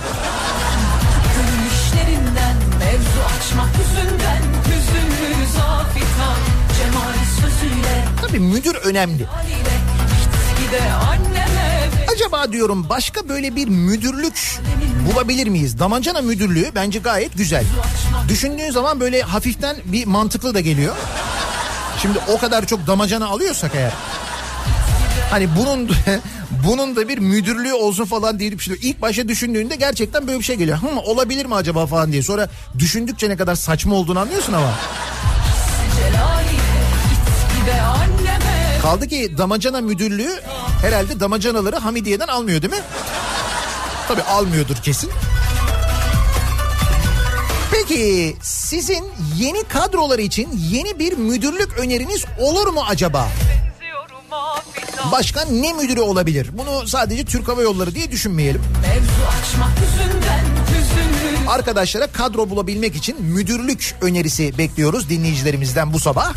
[8.26, 9.26] Tabii müdür önemli.
[10.58, 11.47] Gitgide anneme
[12.18, 14.60] Acaba diyorum başka böyle bir müdürlük
[15.12, 15.78] bulabilir miyiz?
[15.78, 17.64] Damacana müdürlüğü bence gayet güzel.
[18.28, 20.96] Düşündüğün zaman böyle hafiften bir mantıklı da geliyor.
[22.02, 23.92] Şimdi o kadar çok damacana alıyorsak eğer.
[25.30, 25.90] Hani bunun
[26.66, 28.82] bunun da bir müdürlüğü olsun falan diye düşünüyor.
[28.82, 30.78] İlk başta düşündüğünde gerçekten böyle bir şey geliyor.
[30.78, 32.22] Hı, olabilir mi acaba falan diye.
[32.22, 32.48] Sonra
[32.78, 34.70] düşündükçe ne kadar saçma olduğunu anlıyorsun ama.
[38.82, 40.40] Kaldı ki damacana müdürlüğü
[40.82, 42.80] herhalde damacanaları Hamidiye'den almıyor değil mi?
[44.08, 45.10] Tabii almıyordur kesin.
[47.72, 49.04] Peki sizin
[49.36, 53.28] yeni kadrolar için yeni bir müdürlük öneriniz olur mu acaba?
[53.78, 56.48] benziyorum ah fidan Başka ne müdürü olabilir?
[56.52, 58.62] Bunu sadece Türk Hava Yolları diye düşünmeyelim.
[58.82, 60.27] Mevzu açmak Hüzünlü
[61.48, 66.34] Arkadaşlara kadro bulabilmek için müdürlük önerisi bekliyoruz dinleyicilerimizden bu sabah.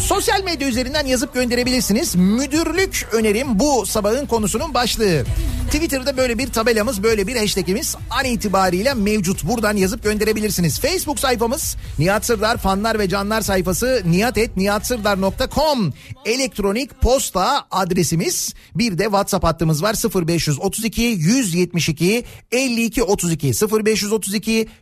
[0.00, 2.14] Sosyal medya üzerinden yazıp gönderebilirsiniz.
[2.14, 5.24] Müdürlük önerim bu sabahın konusunun başlığı.
[5.66, 9.44] Twitter'da böyle bir tabelamız, böyle bir hashtagimiz an itibariyle mevcut.
[9.44, 10.80] Buradan yazıp gönderebilirsiniz.
[10.80, 15.92] Facebook sayfamız Nihat Sırdar fanlar ve canlar sayfası nihatetnihatsırdar.com
[16.24, 18.54] elektronik posta adresimiz.
[18.74, 19.94] Bir de WhatsApp hattımız var
[20.26, 24.13] 0532 172 52 32 0532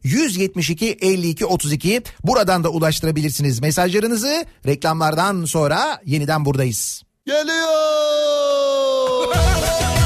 [0.02, 4.44] 172 52 32 buradan da ulaştırabilirsiniz mesajlarınızı.
[4.66, 7.02] Reklamlardan sonra yeniden buradayız.
[7.26, 7.52] Geliyor.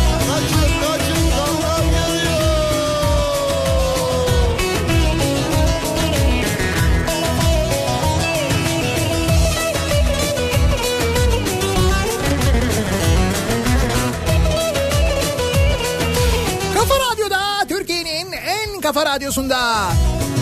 [18.86, 19.88] Kafa Radyosu'nda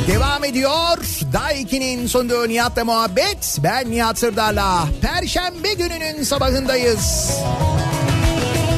[0.09, 0.99] devam ediyor.
[1.33, 3.59] Day 2'nin sonunda Nihat'la muhabbet.
[3.63, 4.89] Ben Nihat Sırdar'la.
[5.01, 7.31] Perşembe gününün sabahındayız.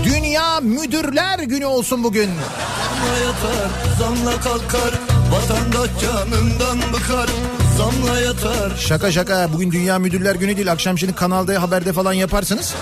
[0.04, 2.30] Dünya Müdürler Günü olsun bugün.
[2.30, 4.94] Zamla yatar, zamla kalkar.
[5.32, 7.28] Vatandaş canından bıkar.
[7.78, 8.76] Zamla yatar.
[8.76, 10.72] Şaka şaka bugün Dünya Müdürler Günü değil.
[10.72, 12.74] Akşam şimdi kanalda haberde falan yaparsınız.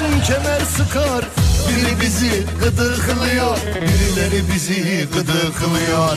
[0.00, 1.43] Gün kemer sıkar.
[1.68, 3.56] Biri bizi gıdıklıyor.
[3.82, 6.16] Birileri bizi gıdıklıyor.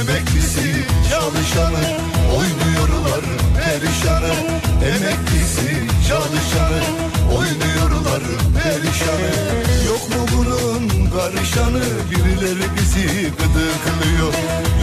[0.00, 1.84] Emeklisi çalışanı
[2.36, 3.24] oynuyorlar
[3.56, 4.32] perişanı.
[4.84, 5.68] Emeklisi
[6.08, 6.80] çalışanı
[7.38, 8.22] oynuyorlar
[8.62, 9.30] perişanı.
[9.88, 13.06] Yok mu bunun karışanı birileri bizi
[13.38, 14.34] gıdıklıyor.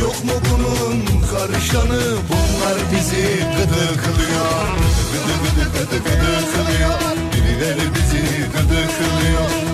[0.01, 3.25] Yok mu bunun karışanı bunlar bizi
[3.57, 4.67] gıdıklıyor.
[5.13, 6.99] Gıdı gıdı gıdı gıdıklıyor.
[7.33, 8.21] Birileri bizi
[8.53, 9.66] gıdıklıyor.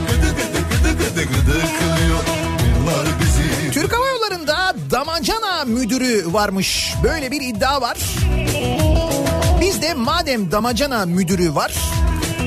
[1.14, 2.20] Gıdı gıdı gıdıklıyor.
[2.82, 6.94] Bunlar bizi Türk Hava Yolları'nda damacana müdürü varmış.
[7.04, 7.98] Böyle bir iddia var.
[9.62, 11.74] Bizde madem damacana müdürü var,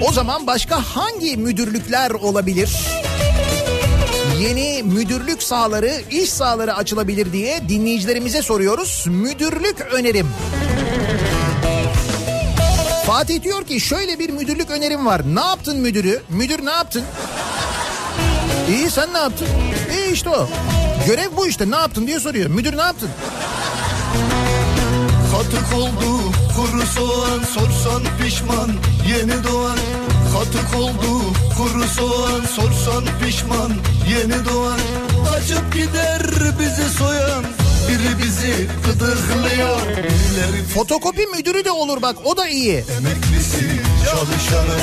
[0.08, 2.70] o zaman başka hangi müdürlükler olabilir?
[4.40, 9.04] Yeni müdürlük sahaları, iş sahaları açılabilir diye dinleyicilerimize soruyoruz.
[9.08, 10.28] Müdürlük önerim.
[13.06, 15.22] Fatih diyor ki şöyle bir müdürlük önerim var.
[15.34, 16.22] Ne yaptın müdürü?
[16.28, 17.02] Müdür ne yaptın?
[18.68, 19.46] İyi sen ne yaptın?
[19.92, 20.48] İyi işte o.
[21.06, 22.50] Görev bu işte ne yaptın diye soruyor.
[22.50, 23.08] Müdür ne yaptın?
[25.32, 28.70] Katık oldu kuru soğan sorsan pişman
[29.08, 29.78] yeni doğan
[30.32, 31.22] Katık oldu
[31.56, 33.72] kuru soğan sorsan pişman
[34.10, 34.78] yeni doğan
[35.36, 36.22] Açıp gider
[36.60, 37.44] bizi soyan
[37.88, 39.78] biri bizi gıdıklıyor
[40.74, 42.84] Fotokopi müdürü de olur bak o da iyi.
[42.98, 44.78] emeklisi çalışanı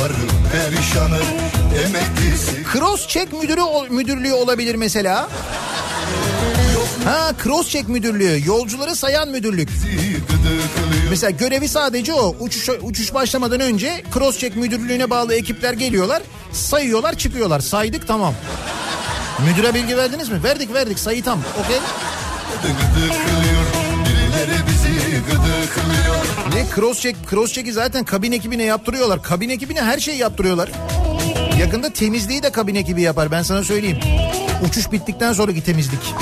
[0.00, 0.12] oynuyorlar
[0.52, 1.18] perişanı
[1.86, 5.28] Emeklisi Cross check müdürü müdürlüğü olabilir mesela.
[7.04, 9.68] Ha cross check müdürlüğü, yolcuları sayan müdürlük.
[11.10, 12.36] Mesela görevi sadece o.
[12.40, 16.22] Uçuş uçuş başlamadan önce cross check müdürlüğüne bağlı ekipler geliyorlar,
[16.52, 17.60] sayıyorlar, çıkıyorlar.
[17.60, 18.34] Saydık tamam.
[19.46, 20.44] Müdüre bilgi verdiniz mi?
[20.44, 21.40] Verdik verdik sayı tam.
[21.64, 21.78] Okey.
[24.06, 25.99] Birileri bizi gıdıklıyor
[26.60, 29.22] Ne cross check, cross zaten kabin ekibine yaptırıyorlar.
[29.22, 30.70] Kabin ekibine her şeyi yaptırıyorlar.
[31.58, 33.98] Yakında temizliği de kabin ekibi yapar ben sana söyleyeyim.
[34.68, 36.00] Uçuş bittikten sonraki temizlik.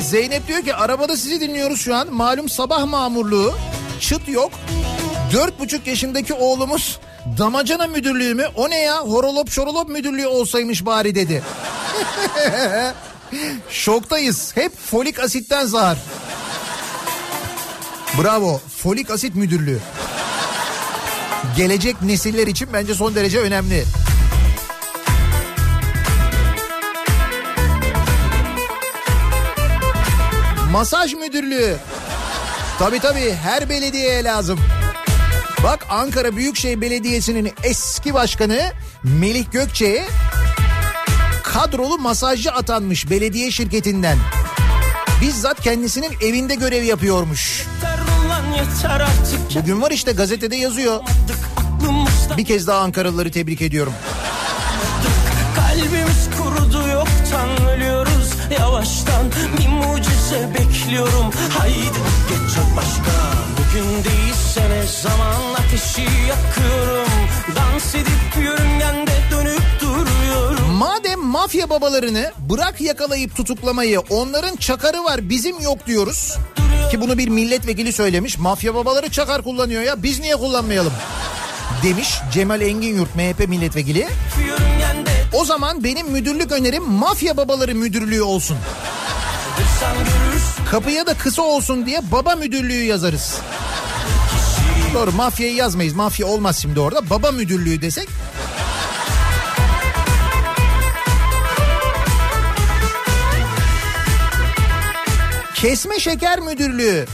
[0.00, 2.12] Zeynep diyor ki arabada sizi dinliyoruz şu an.
[2.12, 3.54] Malum sabah mamurluğu.
[4.00, 4.52] Çıt yok.
[5.32, 6.98] Dört buçuk yaşındaki oğlumuz
[7.38, 8.46] damacana müdürlüğü mü?
[8.56, 8.96] O ne ya?
[9.00, 11.42] Horolop şorolop müdürlüğü olsaymış bari dedi.
[13.70, 14.56] Şoktayız.
[14.56, 15.98] Hep folik asitten zar.
[18.22, 18.60] Bravo.
[18.82, 19.78] Folik asit müdürlüğü.
[21.56, 23.84] Gelecek nesiller için bence son derece önemli.
[30.72, 31.76] Masaj müdürlüğü.
[32.78, 34.60] Tabii tabii her belediyeye lazım.
[35.62, 38.72] Bak Ankara Büyükşehir Belediyesi'nin eski başkanı
[39.04, 40.04] Melih Gökçe'ye
[41.42, 44.18] kadrolu masajcı atanmış belediye şirketinden.
[45.20, 47.66] Bizzat kendisinin evinde görev yapıyormuş.
[49.54, 51.00] Bugün var işte gazetede yazıyor.
[52.36, 53.92] Bir kez daha Ankaralıları tebrik ediyorum.
[55.56, 59.26] Kalbimiz kurudu yoktan ölüyoruz yavaştan
[59.58, 61.98] Bir mucize bekliyorum haydi
[62.28, 63.37] geçecek başka
[63.68, 67.08] Bugün değilse ne zaman ateşi yakıyorum
[67.56, 75.60] Dans edip yörüngende dönüp duruyorum Madem mafya babalarını bırak yakalayıp tutuklamayı onların çakarı var bizim
[75.60, 76.36] yok diyoruz.
[76.90, 78.38] Ki bunu bir milletvekili söylemiş.
[78.38, 80.92] Mafya babaları çakar kullanıyor ya biz niye kullanmayalım?
[81.82, 84.08] Demiş Cemal Engin Yurt MHP milletvekili.
[85.32, 88.56] O zaman benim müdürlük önerim mafya babaları müdürlüğü olsun.
[89.80, 90.37] sen görürsün
[90.70, 93.40] Kapıya da kısa olsun diye baba müdürlüğü yazarız.
[94.94, 95.94] Doğru mafyayı yazmayız.
[95.94, 97.10] Mafya olmaz şimdi orada.
[97.10, 98.08] Baba müdürlüğü desek.
[105.54, 107.06] Kesme şeker müdürlüğü.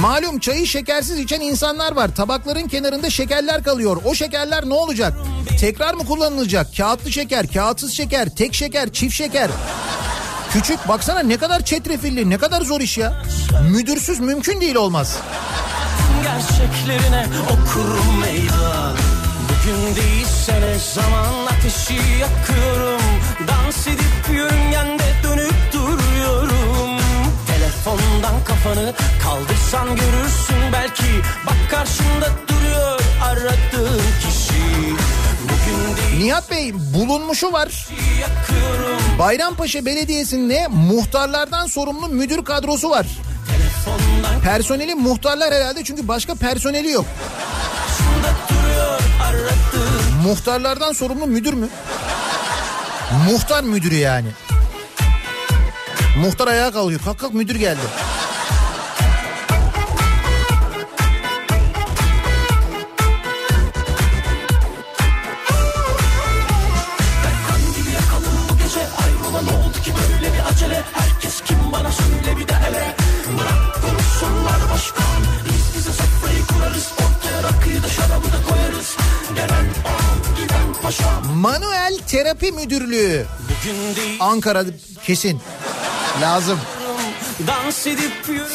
[0.00, 2.14] Malum çayı şekersiz içen insanlar var.
[2.14, 3.96] Tabakların kenarında şekerler kalıyor.
[4.04, 5.12] O şekerler ne olacak?
[5.60, 6.76] Tekrar mı kullanılacak?
[6.76, 9.50] Kağıtlı şeker, kağıtsız şeker, tek şeker, çift şeker.
[10.52, 13.12] Küçük baksana ne kadar çetrefilli, ne kadar zor iş ya.
[13.70, 15.18] Müdürsüz mümkün değil olmaz.
[16.22, 18.96] gerçeklerine okurum meydan
[19.48, 23.00] Bugün değilse ne zaman ateşi yakıyorum
[23.48, 27.00] Dans edip yörüngende dönüp duruyorum
[27.46, 28.92] Telefondan kafanı
[29.22, 34.02] kaldırsan görürsün belki Bak karşında duruyor aradığın
[36.18, 37.88] Nihat Bey bulunmuşu var.
[39.18, 43.06] Bayrampaşa Belediyesi'nde muhtarlardan sorumlu müdür kadrosu var.
[44.44, 47.04] Personeli muhtarlar herhalde çünkü başka personeli yok.
[50.24, 51.68] Muhtarlardan sorumlu müdür mü?
[53.30, 54.28] Muhtar müdürü yani.
[56.16, 57.00] Muhtar ayağa kalkıyor.
[57.04, 57.80] Kalk kalk müdür geldi.
[82.20, 83.26] Terapi Müdürlüğü.
[84.20, 84.64] Ankara
[85.06, 85.40] kesin.
[86.20, 86.58] Lazım.
[87.46, 88.12] dans edip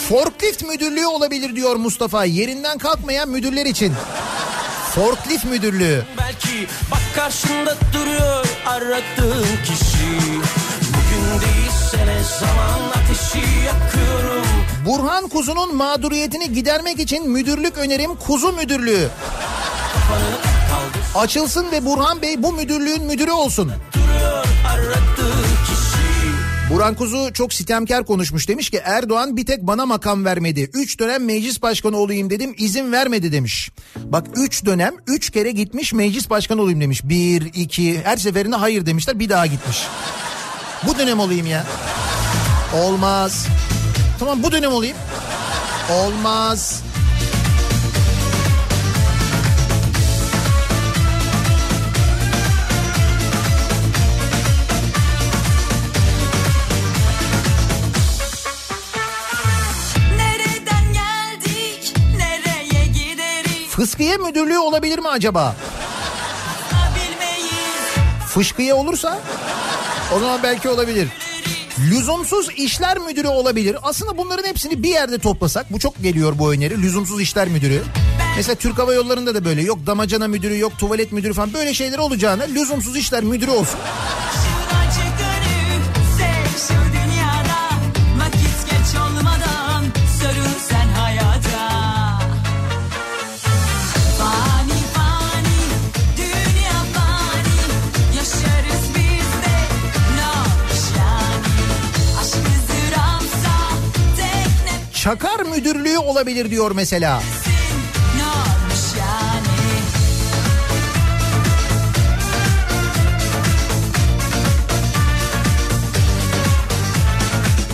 [0.10, 2.26] Forklift müdürlüğü olabilir diyor Mustafa.
[2.26, 3.94] Yerinden kalkmayan müdürler için.
[4.96, 6.04] Forklift müdürlüğü.
[6.18, 10.20] Belki bak karşında duruyor aradığım kişi
[10.90, 14.46] Bugün değilse ne zaman ateşi yakıyorum
[14.86, 19.10] Burhan Kuzu'nun mağduriyetini gidermek için müdürlük önerim Kuzu Müdürlüğü.
[21.16, 23.72] Açılsın ve Burhan Bey bu müdürlüğün müdürü olsun.
[26.70, 28.48] Burhan Kuzu çok sitemkar konuşmuş.
[28.48, 30.70] Demiş ki Erdoğan bir tek bana makam vermedi.
[30.74, 33.72] Üç dönem meclis başkanı olayım dedim izin vermedi demiş.
[33.96, 37.02] Bak üç dönem üç kere gitmiş meclis başkanı olayım demiş.
[37.04, 39.84] Bir, iki her seferinde hayır demişler bir daha gitmiş.
[40.88, 41.66] Bu dönem olayım ya.
[42.76, 43.48] Olmaz.
[44.20, 44.98] Tamam bu dönem olayım.
[45.92, 46.84] Olmaz.
[63.76, 65.56] Fıskiye müdürlüğü olabilir mi acaba?
[68.28, 69.20] Fışkıye olursa
[70.16, 71.08] o zaman belki olabilir.
[71.80, 73.78] Lüzumsuz işler müdürü olabilir.
[73.84, 76.82] Aslında bunların hepsini bir yerde toplasak bu çok geliyor bu öneri.
[76.82, 77.84] Lüzumsuz işler müdürü.
[78.38, 81.98] Mesela Türk Hava Yolları'nda da böyle yok damacana müdürü yok tuvalet müdürü falan böyle şeyler
[81.98, 83.80] olacağına lüzumsuz işler müdürü olsun.
[105.06, 107.22] Çakar müdürlüğü olabilir diyor mesela.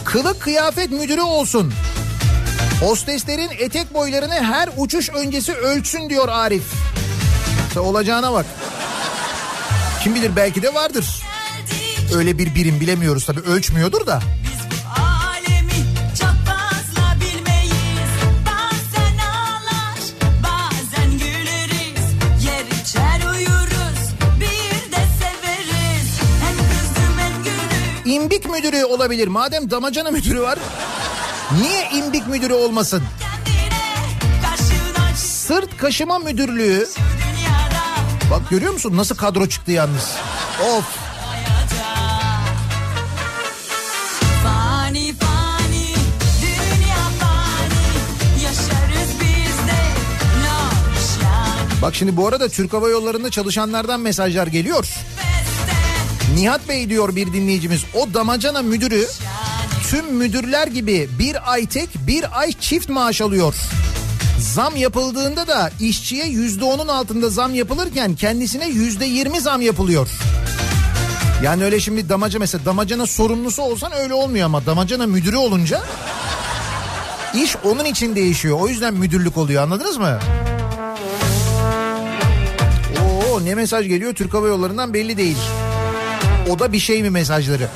[0.06, 1.74] Kılık kıyafet müdürü olsun.
[2.82, 6.64] Hosteslerin etek boylarını her uçuş öncesi ölçsün diyor Arif.
[7.68, 8.46] Mesela olacağına bak.
[10.04, 11.22] Kim bilir belki de vardır.
[12.16, 14.22] Öyle bir birim bilemiyoruz tabii ölçmüyordur da.
[28.12, 29.28] İmbik müdürü olabilir.
[29.28, 30.60] Madem damacana müdürü var.
[31.62, 33.04] Niye imbik müdürü olmasın?
[35.16, 36.88] Sırt kaşıma müdürlüğü.
[38.32, 40.16] Bak görüyor musun nasıl kadro çıktı yalnız.
[40.62, 40.86] Of.
[51.82, 54.88] Bak şimdi bu arada Türk Hava Yolları'nda çalışanlardan mesajlar geliyor.
[56.36, 57.82] Nihat Bey diyor bir dinleyicimiz.
[57.94, 59.08] O damacana müdürü
[59.90, 63.56] tüm müdürler gibi bir ay tek bir ay çift maaş alıyor.
[64.40, 70.10] Zam yapıldığında da işçiye yüzde onun altında zam yapılırken kendisine yüzde yirmi zam yapılıyor.
[71.44, 75.82] Yani öyle şimdi damaca mesela damacana sorumlusu olsan öyle olmuyor ama damacana müdürü olunca
[77.34, 78.58] iş onun için değişiyor.
[78.62, 80.20] O yüzden müdürlük oluyor anladınız mı?
[83.02, 85.38] Oo ne mesaj geliyor Türk Hava Yolları'ndan belli değil.
[86.52, 87.68] O da bir şey mi mesajları?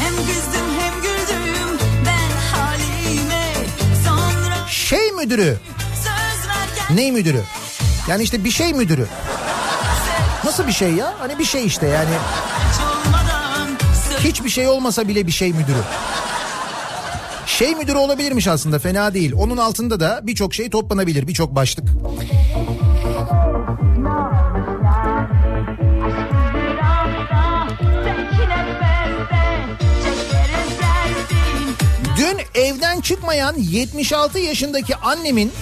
[0.00, 3.52] Hem kızdım hem güldüm ben halime
[4.06, 5.56] Sonra Şey müdürü.
[5.94, 7.42] söz verken Ne müdürü?
[8.08, 9.06] Yani işte bir şey müdürü.
[10.44, 11.14] Nasıl bir şey ya?
[11.18, 12.10] Hani bir şey işte yani.
[14.20, 15.82] Hiçbir şey olmasa bile bir şey müdürü.
[17.60, 19.32] Şey müdürü olabilirmiş aslında fena değil.
[19.36, 21.88] Onun altında da birçok şey toplanabilir birçok başlık.
[32.16, 35.52] Dün evden çıkmayan 76 yaşındaki annemin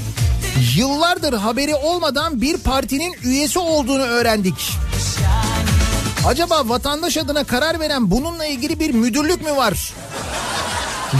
[0.77, 4.73] yıllardır haberi olmadan bir partinin üyesi olduğunu öğrendik.
[6.27, 9.93] Acaba vatandaş adına karar veren bununla ilgili bir müdürlük mü var?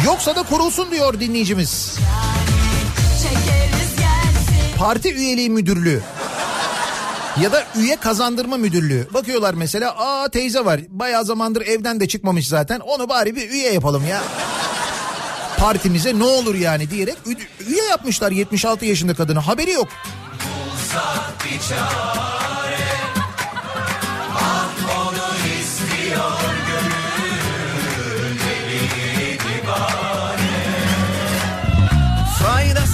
[0.07, 1.99] Yoksa da kurulsun diyor dinleyicimiz.
[4.79, 6.01] Parti üyeliği müdürlüğü.
[7.43, 9.09] Ya da üye kazandırma müdürlüğü.
[9.15, 13.73] Bakıyorlar mesela aa teyze var bayağı zamandır evden de çıkmamış zaten onu bari bir üye
[13.73, 14.23] yapalım ya.
[15.59, 17.17] Partimize ne olur yani diyerek
[17.69, 19.89] üye yapmışlar 76 yaşında kadını haberi yok.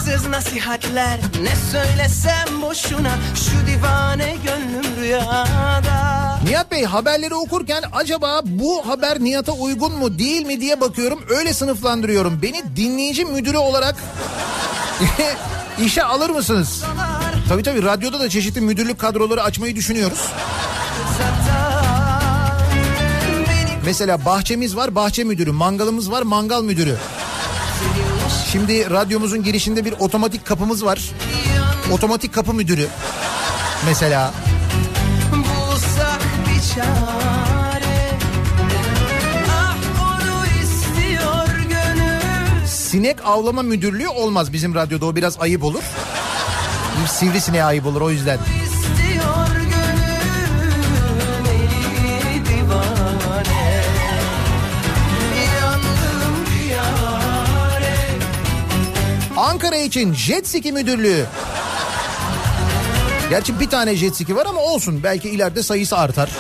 [0.05, 8.89] Faydasız nasihatler ne söylesem boşuna Şu divane gönlüm rüyada Nihat Bey haberleri okurken acaba bu
[8.89, 11.21] haber Nihat'a uygun mu değil mi diye bakıyorum.
[11.29, 12.43] Öyle sınıflandırıyorum.
[12.43, 13.97] Beni dinleyici müdürü olarak
[15.85, 16.85] işe alır mısınız?
[17.49, 20.29] Tabii tabii radyoda da çeşitli müdürlük kadroları açmayı düşünüyoruz.
[23.85, 26.97] Mesela bahçemiz var bahçe müdürü, mangalımız var mangal müdürü.
[28.55, 31.11] Şimdi radyomuzun girişinde bir otomatik kapımız var.
[31.93, 32.89] Otomatik kapı müdürü.
[33.87, 34.35] Mesela.
[35.33, 38.11] Bulsak bir çare
[39.49, 39.77] Ah
[42.67, 45.83] Sinek avlama müdürlüğü olmaz bizim radyoda o biraz ayıp olur.
[47.03, 48.39] Bir sivrisineğe ayıp olur o yüzden.
[59.65, 61.27] Ankara için jet ski müdürlüğü.
[63.31, 66.31] Gerçi bir tane jet ski var ama olsun belki ileride sayısı artar.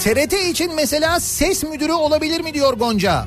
[0.00, 3.26] TRT için mesela ses müdürü olabilir mi diyor Gonca.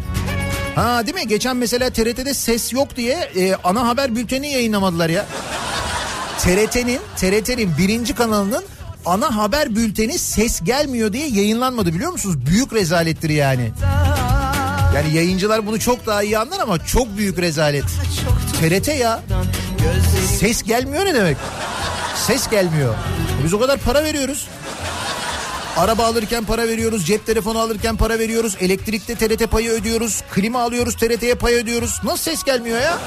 [0.77, 1.27] Ha değil mi?
[1.27, 5.25] Geçen mesela TRT'de ses yok diye e, ana haber bülteni yayınlamadılar ya.
[6.39, 8.63] TRT'nin TRT'nin birinci kanalının
[9.05, 12.45] ana haber bülteni ses gelmiyor diye yayınlanmadı biliyor musunuz?
[12.45, 13.71] Büyük rezalettir yani.
[14.95, 17.85] Yani yayıncılar bunu çok daha iyi anlar ama çok büyük rezalet.
[18.61, 19.21] TRT ya.
[20.39, 21.37] Ses gelmiyor ne demek?
[22.27, 22.95] Ses gelmiyor.
[23.43, 24.47] Biz o kadar para veriyoruz.
[25.77, 30.95] Araba alırken para veriyoruz, cep telefonu alırken para veriyoruz, elektrikte TRT payı ödüyoruz, klima alıyoruz
[30.95, 31.99] TRT'ye pay ödüyoruz.
[32.03, 32.97] Nasıl ses gelmiyor ya?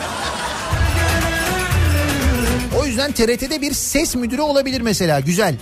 [2.81, 5.55] O yüzden TRT'de bir ses müdürü olabilir mesela güzel.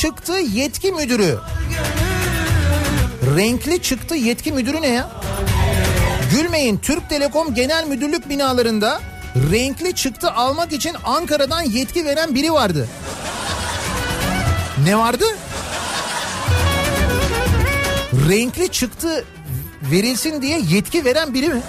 [0.00, 1.38] Çıktı yetki müdürü.
[3.36, 5.10] Renkli çıktı yetki müdürü ne ya?
[6.30, 9.00] Gülmeyin Türk Telekom Genel Müdürlük binalarında
[9.52, 12.88] renkli çıktı almak için Ankara'dan yetki veren biri vardı.
[14.84, 15.24] Ne vardı?
[18.28, 19.24] Renkli çıktı
[19.90, 21.62] verilsin diye yetki veren biri mi?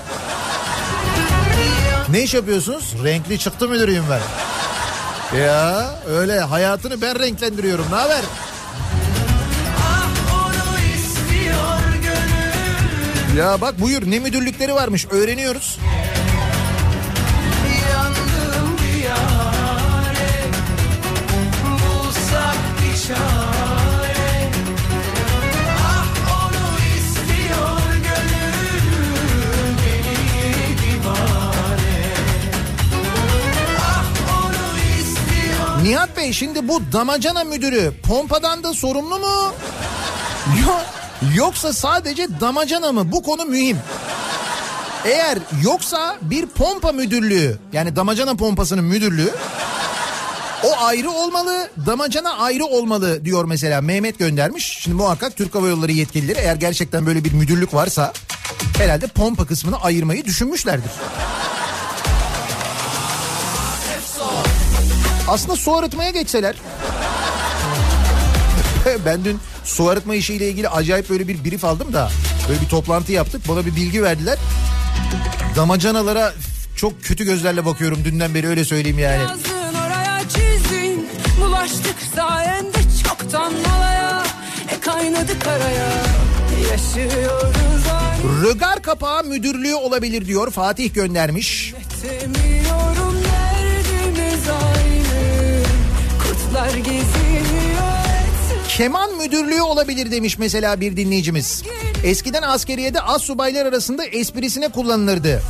[2.10, 2.94] Ne iş yapıyorsunuz?
[3.04, 4.47] Renkli çıktı müdürüyüm ben.
[5.36, 7.86] Ya öyle hayatını ben renklendiriyorum.
[7.92, 8.22] Ne haber?
[13.38, 15.80] Ya bak buyur ne müdürlükleri varmış öğreniyoruz.
[35.88, 39.54] Nihat Bey şimdi bu damacana müdürü pompadan da sorumlu mu?
[40.66, 40.82] Yo-
[41.36, 43.12] Yoksa sadece damacana mı?
[43.12, 43.78] Bu konu mühim.
[45.06, 49.32] Eğer yoksa bir pompa müdürlüğü yani damacana pompasının müdürlüğü
[50.64, 54.78] o ayrı olmalı, damacana ayrı olmalı diyor mesela Mehmet göndermiş.
[54.82, 58.14] Şimdi muhakkak Türk Hava Yolları yetkilileri eğer gerçekten böyle bir müdürlük varsa
[58.78, 60.92] herhalde pompa kısmını ayırmayı düşünmüşlerdir.
[65.28, 66.56] Aslında su arıtmaya geçseler.
[69.06, 72.10] ben dün su arıtma işiyle ilgili acayip böyle bir brief aldım da
[72.50, 73.42] böyle bir toplantı yaptık.
[73.50, 74.38] Bana bir bilgi verdiler.
[75.56, 76.34] Damacanalara
[76.76, 79.22] çok kötü gözlerle bakıyorum dünden beri öyle söyleyeyim yani.
[79.22, 81.10] Yazdın oraya çizdin
[81.42, 84.24] Bulaştık sayende çoktan malaya
[84.76, 85.90] E kaynadı karaya
[86.72, 87.58] Yaşıyoruz
[88.44, 91.74] Rögar kapağı müdürlüğü olabilir diyor Fatih göndermiş.
[92.04, 92.67] Demiyorum
[96.48, 97.04] Kurtlar geziyor.
[98.68, 101.64] Keman müdürlüğü olabilir demiş mesela bir dinleyicimiz.
[102.04, 105.42] Eskiden askeriyede az subaylar arasında esprisine kullanılırdı.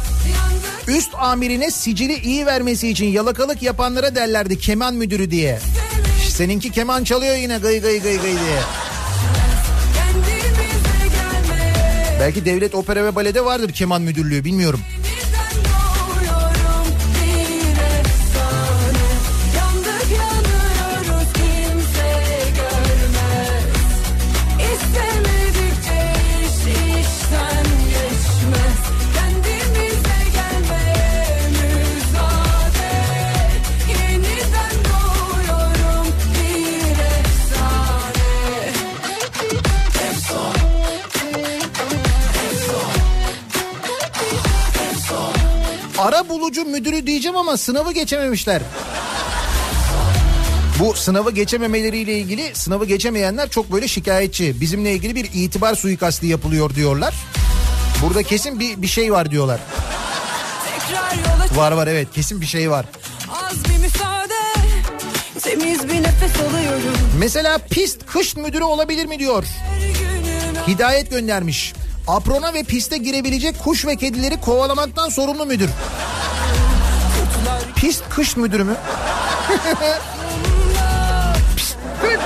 [0.87, 5.59] Üst amirine sicili iyi vermesi için yalakalık yapanlara derlerdi keman müdürü diye.
[6.29, 8.59] Seninki keman çalıyor yine gıy gıy gıy gıy diye.
[12.19, 14.79] Belki devlet opera ve balede vardır keman müdürlüğü bilmiyorum.
[46.07, 48.61] Ara bulucu müdürü diyeceğim ama sınavı geçememişler.
[50.79, 54.61] Bu sınavı geçememeleriyle ilgili sınavı geçemeyenler çok böyle şikayetçi.
[54.61, 57.13] Bizimle ilgili bir itibar suikastı yapılıyor diyorlar.
[58.01, 59.59] Burada kesin bir, bir şey var diyorlar.
[61.55, 62.85] Var var evet kesin bir şey var.
[63.45, 64.33] az bir müsaade
[65.41, 69.43] Temiz bir nefes alıyorum Mesela pist kış müdürü olabilir mi diyor.
[70.67, 71.73] Hidayet göndermiş.
[72.07, 75.69] Aprona ve piste girebilecek kuş ve kedileri kovalamaktan sorumlu müdür.
[77.75, 78.75] Pist kış müdürü mü?
[82.01, 82.21] Diyorum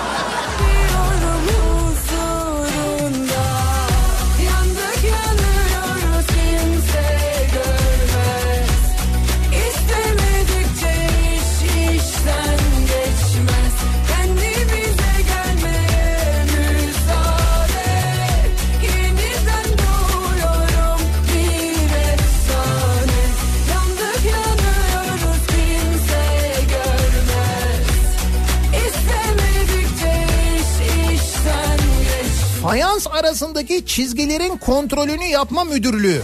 [33.22, 36.22] arasındaki çizgilerin kontrolünü yapma müdürlüğü.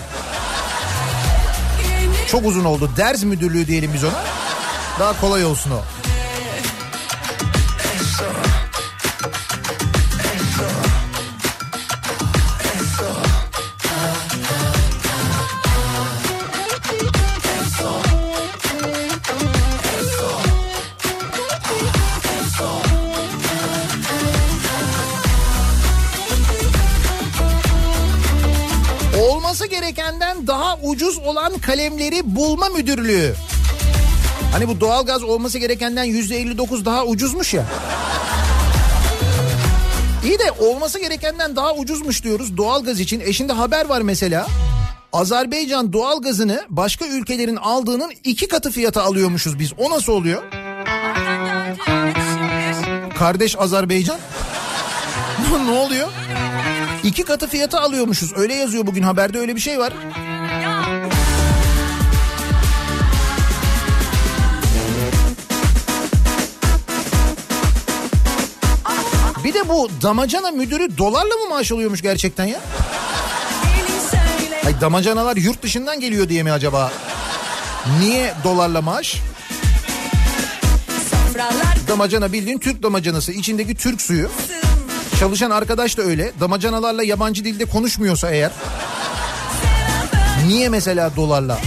[2.27, 2.91] Çok uzun oldu.
[2.97, 4.23] Ders müdürlüğü diyelim biz ona.
[4.99, 5.81] Daha kolay olsun o.
[29.47, 33.35] Olması gerekenden daha ucuz olan kalemleri bulma müdürlüğü.
[34.51, 37.63] Hani bu doğalgaz olması gerekenden yüzde 59 daha ucuzmuş ya.
[40.23, 43.19] İyi de olması gerekenden daha ucuzmuş diyoruz doğalgaz için.
[43.19, 44.47] E şimdi haber var mesela.
[45.13, 49.73] Azerbaycan doğalgazını başka ülkelerin aldığının iki katı fiyata alıyormuşuz biz.
[49.77, 50.43] O nasıl oluyor?
[53.17, 54.19] Kardeş Azerbaycan.
[55.65, 56.07] ne oluyor?
[57.07, 58.33] İki katı fiyata alıyormuşuz.
[58.37, 59.93] Öyle yazıyor bugün haberde öyle bir şey var.
[69.43, 72.59] Bir de bu damacana müdürü dolarla mı maaş alıyormuş gerçekten ya?
[74.65, 76.91] Ay damacanalar yurt dışından geliyor diye mi acaba?
[77.99, 79.17] Niye dolarla maaş?
[81.87, 83.31] Damacana bildiğin Türk damacanası.
[83.31, 84.29] içindeki Türk suyu.
[85.19, 86.31] Çalışan arkadaş da öyle.
[86.39, 88.51] Damacanalarla yabancı dilde konuşmuyorsa eğer.
[90.47, 91.59] Niye mesela dolarla?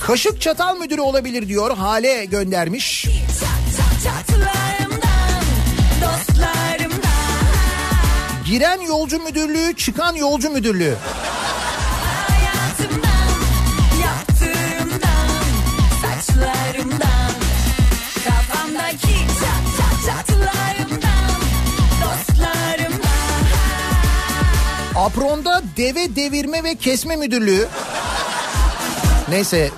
[0.00, 1.76] Kaşık çatal müdürü olabilir diyor.
[1.76, 2.97] Hale göndermiş.
[8.48, 10.96] Giren yolcu müdürlüğü, çıkan yolcu müdürlüğü.
[24.96, 27.68] Apron'da deve devirme ve kesme müdürlüğü.
[29.28, 29.70] Neyse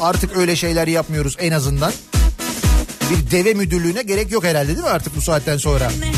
[0.00, 1.92] artık öyle şeyler yapmıyoruz en azından.
[3.10, 5.90] Bir deve müdürlüğüne gerek yok herhalde değil mi artık bu saatten sonra?
[5.90, 6.17] Sakın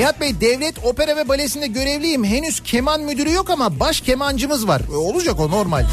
[0.00, 2.24] Nihat Bey devlet opera ve balesinde görevliyim.
[2.24, 4.82] Henüz keman müdürü yok ama baş kemancımız var.
[4.92, 5.86] E, olacak o normal.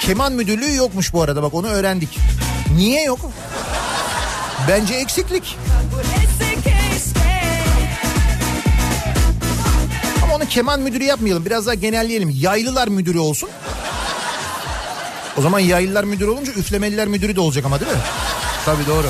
[0.00, 2.18] Keman müdürlüğü yokmuş bu arada bak onu öğrendik.
[2.76, 3.18] Niye yok?
[4.68, 5.56] Bence eksiklik.
[10.24, 11.46] Ama onu keman müdürü yapmayalım.
[11.46, 12.30] Biraz daha genelleyelim.
[12.40, 13.48] Yaylılar müdürü olsun.
[15.38, 17.98] O zaman yaylılar müdürü olunca üflemeliler müdürü de olacak ama değil mi?
[18.64, 19.06] Tabii doğru.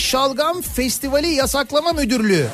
[0.00, 2.46] Şalgam Festivali Yasaklama Müdürlüğü.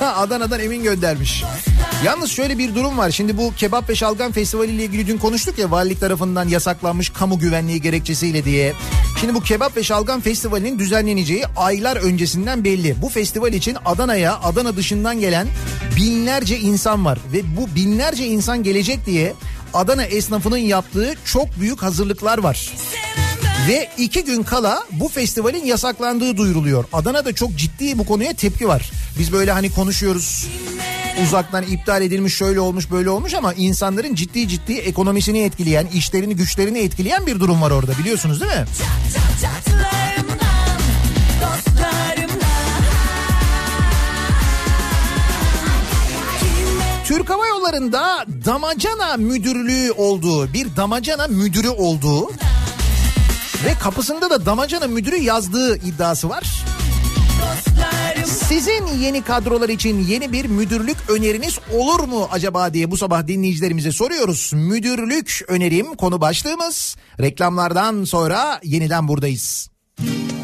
[0.00, 1.44] Adana'dan Emin göndermiş.
[2.04, 3.10] Yalnız şöyle bir durum var.
[3.10, 7.38] Şimdi bu Kebap ve Şalgam Festivali ile ilgili dün konuştuk ya valilik tarafından yasaklanmış kamu
[7.38, 8.72] güvenliği gerekçesiyle diye.
[9.20, 13.02] Şimdi bu Kebap ve Şalgam Festivali'nin düzenleneceği aylar öncesinden belli.
[13.02, 15.46] Bu festival için Adana'ya, Adana dışından gelen
[15.96, 19.34] binlerce insan var ve bu binlerce insan gelecek diye
[19.74, 22.72] Adana esnafının yaptığı çok büyük hazırlıklar var.
[23.68, 26.84] Ve iki gün kala bu festivalin yasaklandığı duyuruluyor.
[26.92, 28.90] Adana'da çok ciddi bu konuya tepki var.
[29.18, 30.46] Biz böyle hani konuşuyoruz
[31.24, 36.78] uzaktan iptal edilmiş şöyle olmuş böyle olmuş ama insanların ciddi ciddi ekonomisini etkileyen, işlerini güçlerini
[36.78, 38.64] etkileyen bir durum var orada biliyorsunuz değil mi?
[47.04, 52.30] Türk Hava Yolları'nda damacana müdürlüğü olduğu, bir damacana müdürü olduğu
[53.64, 56.64] ve kapısında da damacana müdürü yazdığı iddiası var.
[58.24, 63.92] Sizin yeni kadrolar için yeni bir müdürlük öneriniz olur mu acaba diye bu sabah dinleyicilerimize
[63.92, 64.50] soruyoruz.
[64.54, 66.96] Müdürlük önerim konu başlığımız.
[67.20, 69.70] Reklamlardan sonra yeniden buradayız.
[69.98, 70.35] Kafa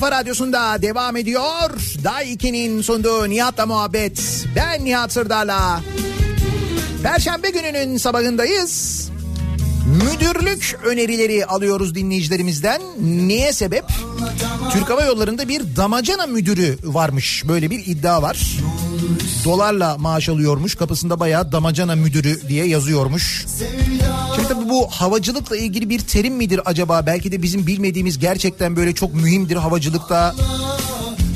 [0.00, 1.70] kafa radyosunda devam ediyor.
[2.04, 4.46] Day 2'nin sunduğu Nihat'la muhabbet.
[4.56, 5.80] Ben Nihat Sırdar'la.
[7.02, 9.08] Perşembe gününün sabahındayız.
[9.86, 12.80] Müdürlük önerileri alıyoruz dinleyicilerimizden.
[13.00, 13.84] Niye sebep?
[14.72, 17.44] Türk Hava Yolları'nda bir damacana müdürü varmış.
[17.48, 18.56] Böyle bir iddia var.
[19.44, 20.74] Dolarla maaş alıyormuş.
[20.74, 23.46] Kapısında bayağı damacana müdürü diye yazıyormuş.
[24.36, 27.06] Şimdi tabii bu havacılıkla ilgili bir terim midir acaba?
[27.06, 30.34] Belki de bizim bilmediğimiz gerçekten böyle çok mühimdir havacılıkta.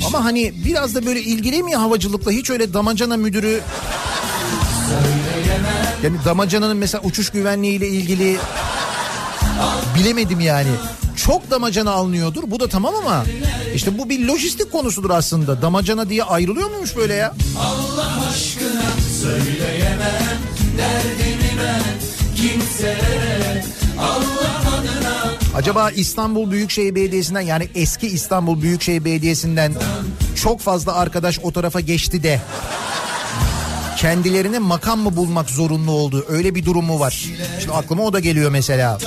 [0.07, 2.31] Ama hani biraz da böyle ilgili mi havacılıkla?
[2.31, 3.61] Hiç öyle damacana müdürü...
[6.03, 8.37] Yani damacananın mesela uçuş güvenliğiyle ilgili
[9.95, 10.69] bilemedim yani.
[11.15, 13.25] Çok damacana alınıyordur bu da tamam ama
[13.75, 15.61] işte bu bir lojistik konusudur aslında.
[15.61, 17.33] Damacana diye ayrılıyor muymuş böyle ya?
[17.59, 18.54] Allah aşkına
[25.55, 29.73] Acaba İstanbul Büyükşehir Belediyesi'nden yani eski İstanbul Büyükşehir Belediyesi'nden
[30.35, 32.41] çok fazla arkadaş o tarafa geçti de
[33.97, 36.25] kendilerine makam mı bulmak zorunlu oldu?
[36.29, 37.25] Öyle bir durum mu var?
[37.59, 38.97] Şimdi aklıma o da geliyor mesela.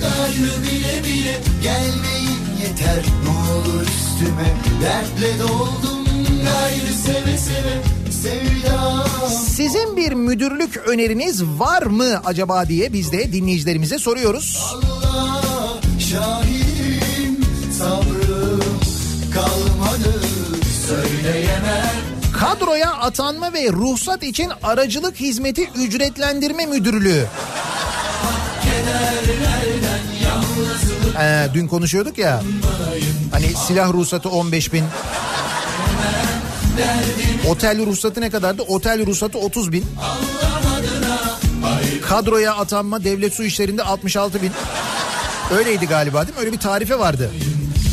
[0.00, 6.06] Gayrı bile bile gelmeyin yeter ne olur üstüme Dertle doldum
[6.44, 7.98] gayrı seve seve
[9.56, 14.74] Sizin bir müdürlük öneriniz var mı acaba diye biz de dinleyicilerimize soruyoruz.
[14.74, 15.47] Allah
[16.10, 17.44] şahidim
[17.78, 18.80] sabrım
[19.34, 20.20] kalmadı
[20.86, 21.90] söyleyemem
[22.40, 27.26] Kadroya atanma ve ruhsat için aracılık hizmeti ücretlendirme müdürlüğü.
[31.20, 32.42] Ee, dün konuşuyorduk ya.
[33.32, 34.84] Hani silah ruhsatı 15 bin.
[37.48, 38.62] Otel ruhsatı ne kadardı?
[38.62, 39.84] Otel ruhsatı 30 bin.
[42.08, 44.52] Kadroya atanma devlet su işlerinde 66 bin.
[45.52, 46.40] Öyleydi galiba değil mi?
[46.40, 47.30] Öyle bir tarife vardı.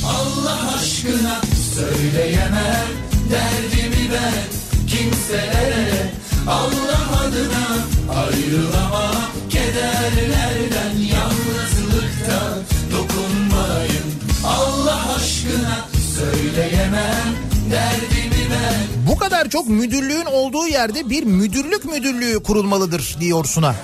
[0.06, 1.42] Allah aşkına
[1.76, 2.88] söyleyemem
[3.32, 6.12] derdimi ben kimselere
[6.48, 7.78] Allah adına
[8.20, 9.16] ayrılamam
[9.50, 12.58] kederlerden yalnızlıkta
[12.92, 14.06] dokunmayın
[14.46, 17.36] Allah aşkına söyleyemem
[17.72, 23.76] derdimi ben Bu kadar çok müdürlüğün olduğu yerde bir müdürlük müdürlüğü kurulmalıdır diyor Suna.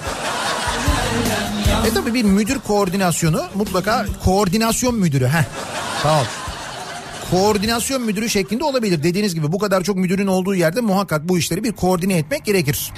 [1.88, 5.28] E tabii bir müdür koordinasyonu mutlaka koordinasyon müdürü.
[5.28, 5.44] Heh,
[6.04, 6.26] tamam.
[7.32, 9.04] Koordinasyon müdürü şeklinde olabilir.
[9.04, 12.94] Dediğiniz gibi bu kadar çok müdürün olduğu yerde muhakkak bu işleri bir koordine etmek gerekir.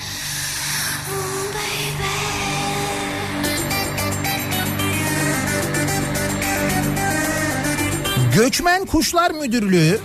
[8.36, 10.00] Göçmen Kuşlar Müdürlüğü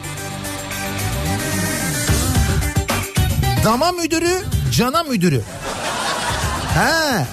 [3.64, 4.42] Dama müdürü,
[4.72, 5.42] cana müdürü.
[6.74, 7.26] He,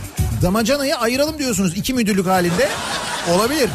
[0.45, 2.69] damacanayı ayıralım diyorsunuz iki müdürlük halinde.
[3.33, 3.69] Olabilir.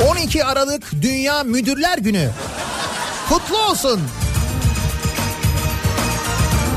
[0.00, 2.30] ...12 Aralık Dünya Müdürler Günü.
[3.28, 4.00] Kutlu olsun.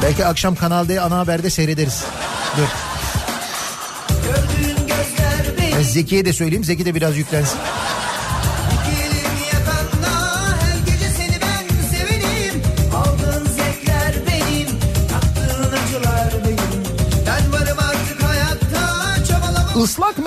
[0.03, 2.03] Belki akşam Kanal D ana haberde seyrederiz.
[2.57, 2.67] Dur.
[5.77, 6.63] Ben Zeki'ye de söyleyeyim.
[6.63, 7.59] Zeki de biraz yüklensin.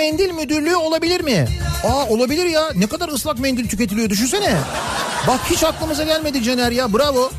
[0.07, 1.47] Mendil müdürlüğü olabilir mi?
[1.85, 2.71] Aa olabilir ya.
[2.75, 4.57] Ne kadar ıslak mendil tüketiliyor düşünsene.
[5.29, 6.93] Bak hiç aklımıza gelmedi Caner ya.
[6.93, 7.31] Bravo.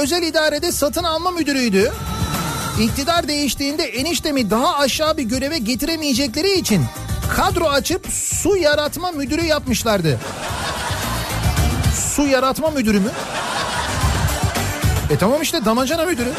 [0.00, 1.92] Özel idarede satın alma müdürüydü.
[2.80, 6.84] İktidar değiştiğinde eniştemi daha aşağı bir göreve getiremeyecekleri için
[7.36, 10.20] kadro açıp su yaratma müdürü yapmışlardı.
[12.14, 13.10] Su yaratma müdürü mü?
[15.10, 16.32] E tamam işte damacana müdürü.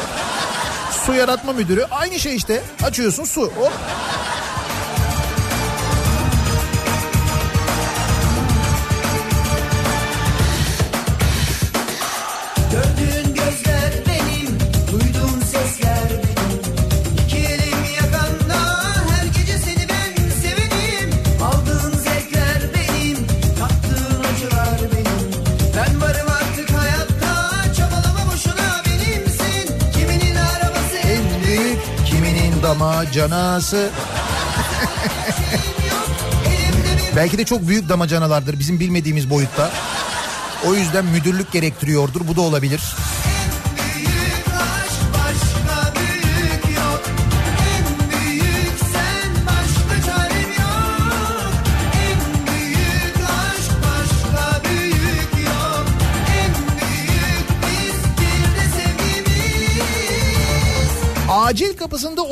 [1.06, 2.62] Su yaratma müdürü aynı şey işte.
[2.84, 3.72] Açıyorsun su hop.
[33.12, 33.90] Damacanası.
[37.16, 39.70] Belki de çok büyük damacanalardır bizim bilmediğimiz boyutta.
[40.66, 42.28] O yüzden müdürlük gerektiriyordur.
[42.28, 42.80] Bu da olabilir.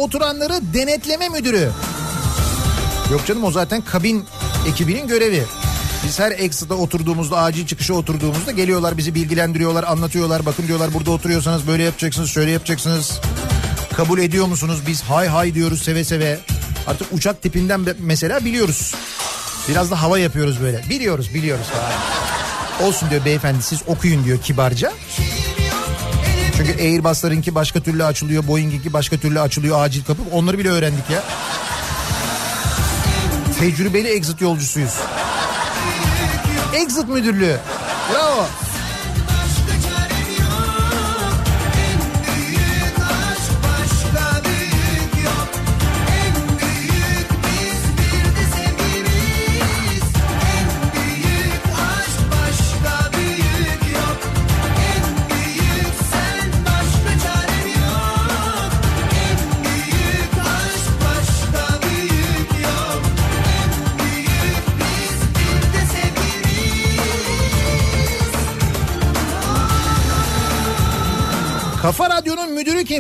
[0.01, 1.70] Oturanları denetleme müdürü.
[3.12, 4.24] Yok canım o zaten kabin
[4.68, 5.44] ekibinin görevi.
[6.05, 10.47] Biz her exit'e oturduğumuzda, acil çıkışa oturduğumuzda geliyorlar bizi bilgilendiriyorlar, anlatıyorlar.
[10.47, 13.20] Bakın diyorlar burada oturuyorsanız böyle yapacaksınız, şöyle yapacaksınız.
[13.97, 14.78] Kabul ediyor musunuz?
[14.86, 16.39] Biz hay hay diyoruz seve seve.
[16.86, 18.94] Artık uçak tipinden mesela biliyoruz.
[19.68, 20.85] Biraz da hava yapıyoruz böyle.
[20.90, 21.66] Biliyoruz, biliyoruz.
[22.82, 24.93] Olsun diyor beyefendi siz okuyun diyor kibarca.
[26.66, 30.22] Çünkü Airbus'larınki başka türlü açılıyor, Boeing'inki başka türlü açılıyor acil kapı.
[30.32, 31.22] Onları bile öğrendik ya.
[33.58, 34.94] Tecrübeli exit yolcusuyuz.
[36.74, 37.56] Exit müdürlüğü.
[38.12, 38.46] Bravo.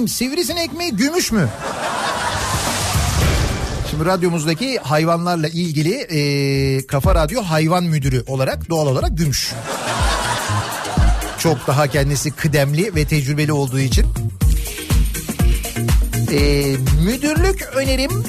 [0.00, 0.08] Kim?
[0.08, 1.48] Sivrisinek mi, gümüş mü?
[3.90, 9.52] Şimdi radyomuzdaki hayvanlarla ilgili e, Kafa Radyo hayvan müdürü olarak doğal olarak gümüş.
[11.38, 14.06] Çok daha kendisi kıdemli ve tecrübeli olduğu için.
[16.32, 16.40] E,
[17.04, 18.24] müdürlük önerim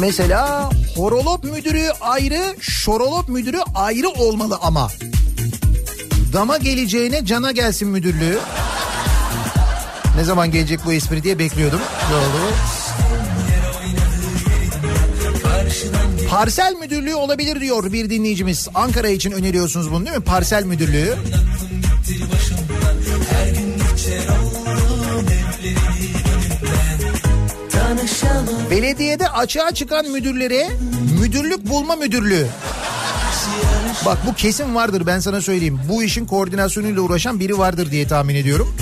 [0.00, 4.90] mesela horolop müdürü ayrı, şorolop müdürü ayrı olmalı ama.
[6.32, 8.38] Dama geleceğine cana gelsin müdürlüğü.
[10.16, 11.80] Ne zaman gelecek bu espri diye bekliyordum.
[12.12, 12.52] Doğru.
[16.28, 18.68] Parsel müdürlüğü olabilir diyor bir dinleyicimiz.
[18.74, 20.24] Ankara için öneriyorsunuz bunu değil mi?
[20.24, 21.16] Parsel müdürlüğü.
[28.70, 30.68] Belediyede açığa çıkan müdürlere
[31.20, 32.46] müdürlük bulma müdürlüğü.
[34.06, 35.80] Bak bu kesin vardır ben sana söyleyeyim.
[35.88, 38.76] Bu işin koordinasyonuyla uğraşan biri vardır diye tahmin ediyorum.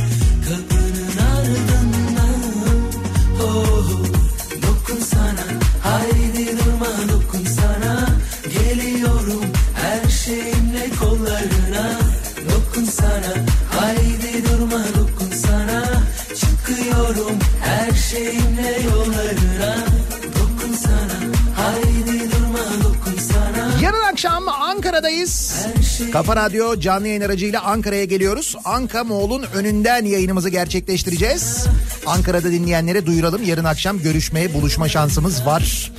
[25.31, 26.13] Ankara'dayız.
[26.13, 28.57] Kafa Radyo canlı yayın aracıyla Ankara'ya geliyoruz.
[28.65, 31.67] Anka Mall'un önünden yayınımızı gerçekleştireceğiz.
[32.07, 33.43] Ankara'da dinleyenlere duyuralım.
[33.43, 35.93] Yarın akşam görüşmeye, buluşma şansımız var.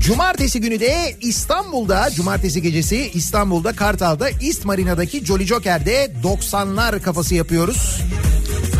[0.00, 8.00] Cumartesi günü de İstanbul'da, cumartesi gecesi İstanbul'da Kartal'da East Marina'daki Jolly Joker'de 90'lar kafası yapıyoruz.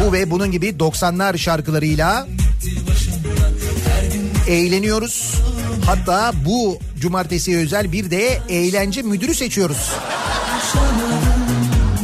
[0.05, 2.29] Bu ve bunun gibi 90'lar şarkılarıyla
[4.49, 5.35] eğleniyoruz.
[5.87, 9.91] Hatta bu cumartesi özel bir de eğlence müdürü seçiyoruz.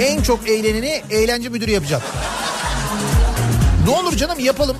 [0.01, 2.03] En çok eğleneni eğlence müdürü yapacağım.
[3.85, 4.77] Ne olur canım yapalım.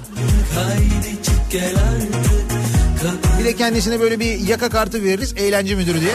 [3.41, 6.13] Bir de kendisine böyle bir yaka kartı veririz eğlence müdürü diye.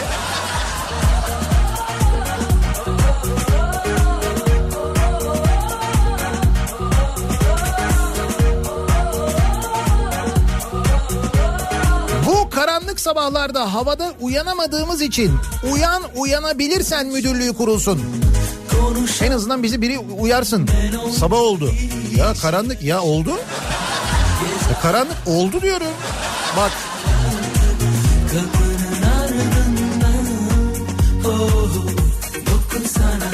[13.14, 15.32] Sabahlarda havada uyanamadığımız için
[15.72, 18.02] uyan uyanabilirsen müdürlüğü kurulsun.
[19.22, 20.68] En azından bizi biri uyarsın.
[21.18, 21.72] Sabah oldu.
[22.16, 23.30] Ya karanlık ya oldu.
[24.70, 25.92] Ya karanlık oldu diyorum.
[26.56, 26.72] Bak
[28.32, 30.26] kapının ardından
[31.24, 31.74] oh,
[32.46, 33.33] Dokunsana haydi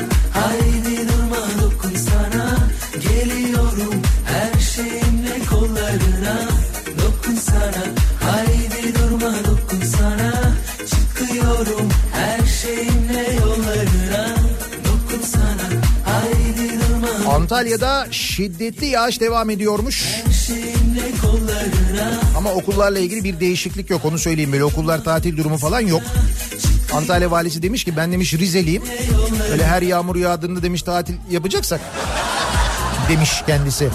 [17.50, 20.04] Antalya'da şiddetli yağış devam ediyormuş.
[22.36, 26.02] Ama okullarla ilgili bir değişiklik yok onu söyleyeyim böyle okullar tatil durumu falan yok.
[26.92, 28.82] Antalya valisi demiş ki ben demiş Rizeliyim.
[29.52, 31.80] Öyle her yağmur yağdığında demiş tatil yapacaksak
[33.08, 33.88] demiş kendisi.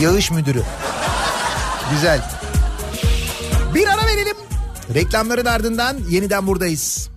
[0.00, 0.62] Yağış müdürü.
[1.92, 2.30] Güzel.
[3.74, 4.36] Bir ara verelim.
[4.94, 7.15] Reklamların ardından yeniden buradayız.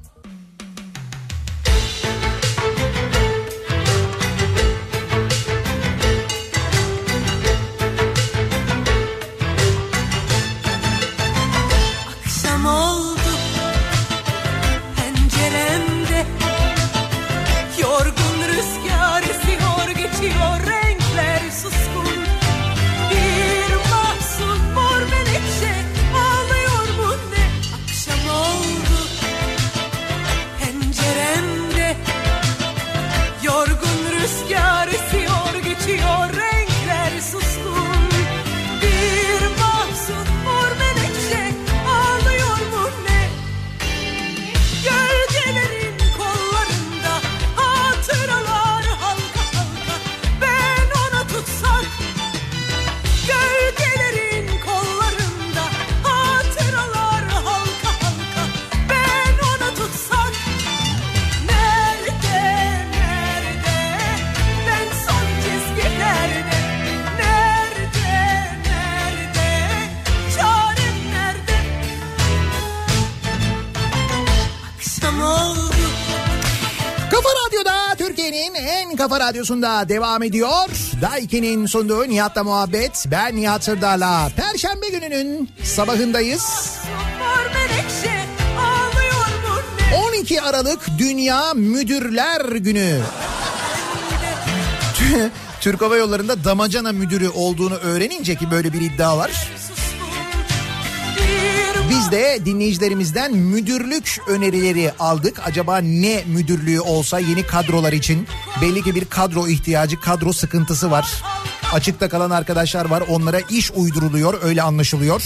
[79.40, 80.70] Radyosunda devam ediyor.
[81.02, 83.06] Daiki'nin sunduğu Nihat'la muhabbet.
[83.12, 84.30] Ben Nihat Sırdar'la.
[84.36, 86.44] Perşembe gününün sabahındayız.
[87.20, 88.26] Mor menekşe
[88.60, 89.62] ağlıyor mu
[89.92, 93.00] ne 12 Aralık Dünya Müdürler Günü.
[95.62, 99.32] Türk Hava Yolları'nda damacana müdürü olduğunu öğrenince ki böyle bir iddia var.
[102.12, 105.42] De dinleyicilerimizden müdürlük önerileri aldık.
[105.46, 108.28] Acaba ne müdürlüğü olsa yeni kadrolar için
[108.62, 111.24] belli ki bir kadro ihtiyacı, kadro sıkıntısı var.
[111.74, 113.04] Açıkta kalan arkadaşlar var.
[113.10, 115.24] Onlara iş uyduruluyor, öyle anlaşılıyor.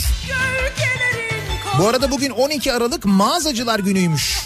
[1.80, 4.40] Bu arada bugün 12 Aralık Mağazacılar Günü'ymüş.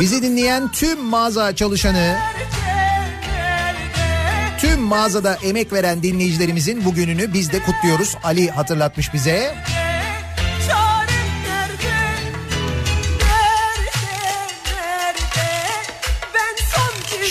[0.00, 2.18] Bizi dinleyen tüm mağaza çalışanı,
[4.58, 8.16] tüm mağazada emek veren dinleyicilerimizin bugününü biz de kutluyoruz.
[8.24, 9.54] Ali hatırlatmış bize.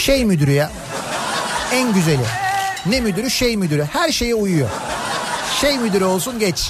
[0.04, 0.72] Şey müdürü ya.
[1.74, 2.26] En güzeli.
[2.86, 3.30] Ne müdürü?
[3.30, 3.84] Şey müdürü.
[3.84, 4.70] Her şeye uyuyor.
[5.62, 6.70] Şey müdürü olsun geç.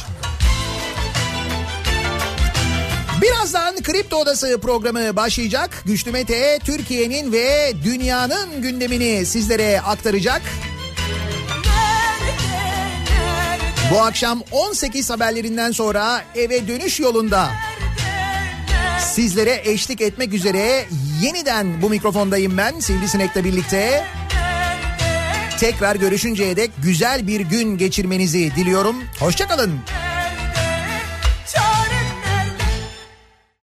[3.21, 5.83] Birazdan Kripto Odası programı başlayacak.
[5.85, 10.41] Güçlü Mete Türkiye'nin ve dünyanın gündemini sizlere aktaracak.
[13.93, 17.49] Bu akşam 18 haberlerinden sonra eve dönüş yolunda
[19.03, 20.85] sizlere eşlik etmek üzere
[21.21, 24.05] yeniden bu mikrofondayım ben Sivrisinek'le birlikte.
[25.59, 28.95] Tekrar görüşünceye dek güzel bir gün geçirmenizi diliyorum.
[29.19, 29.79] Hoşçakalın.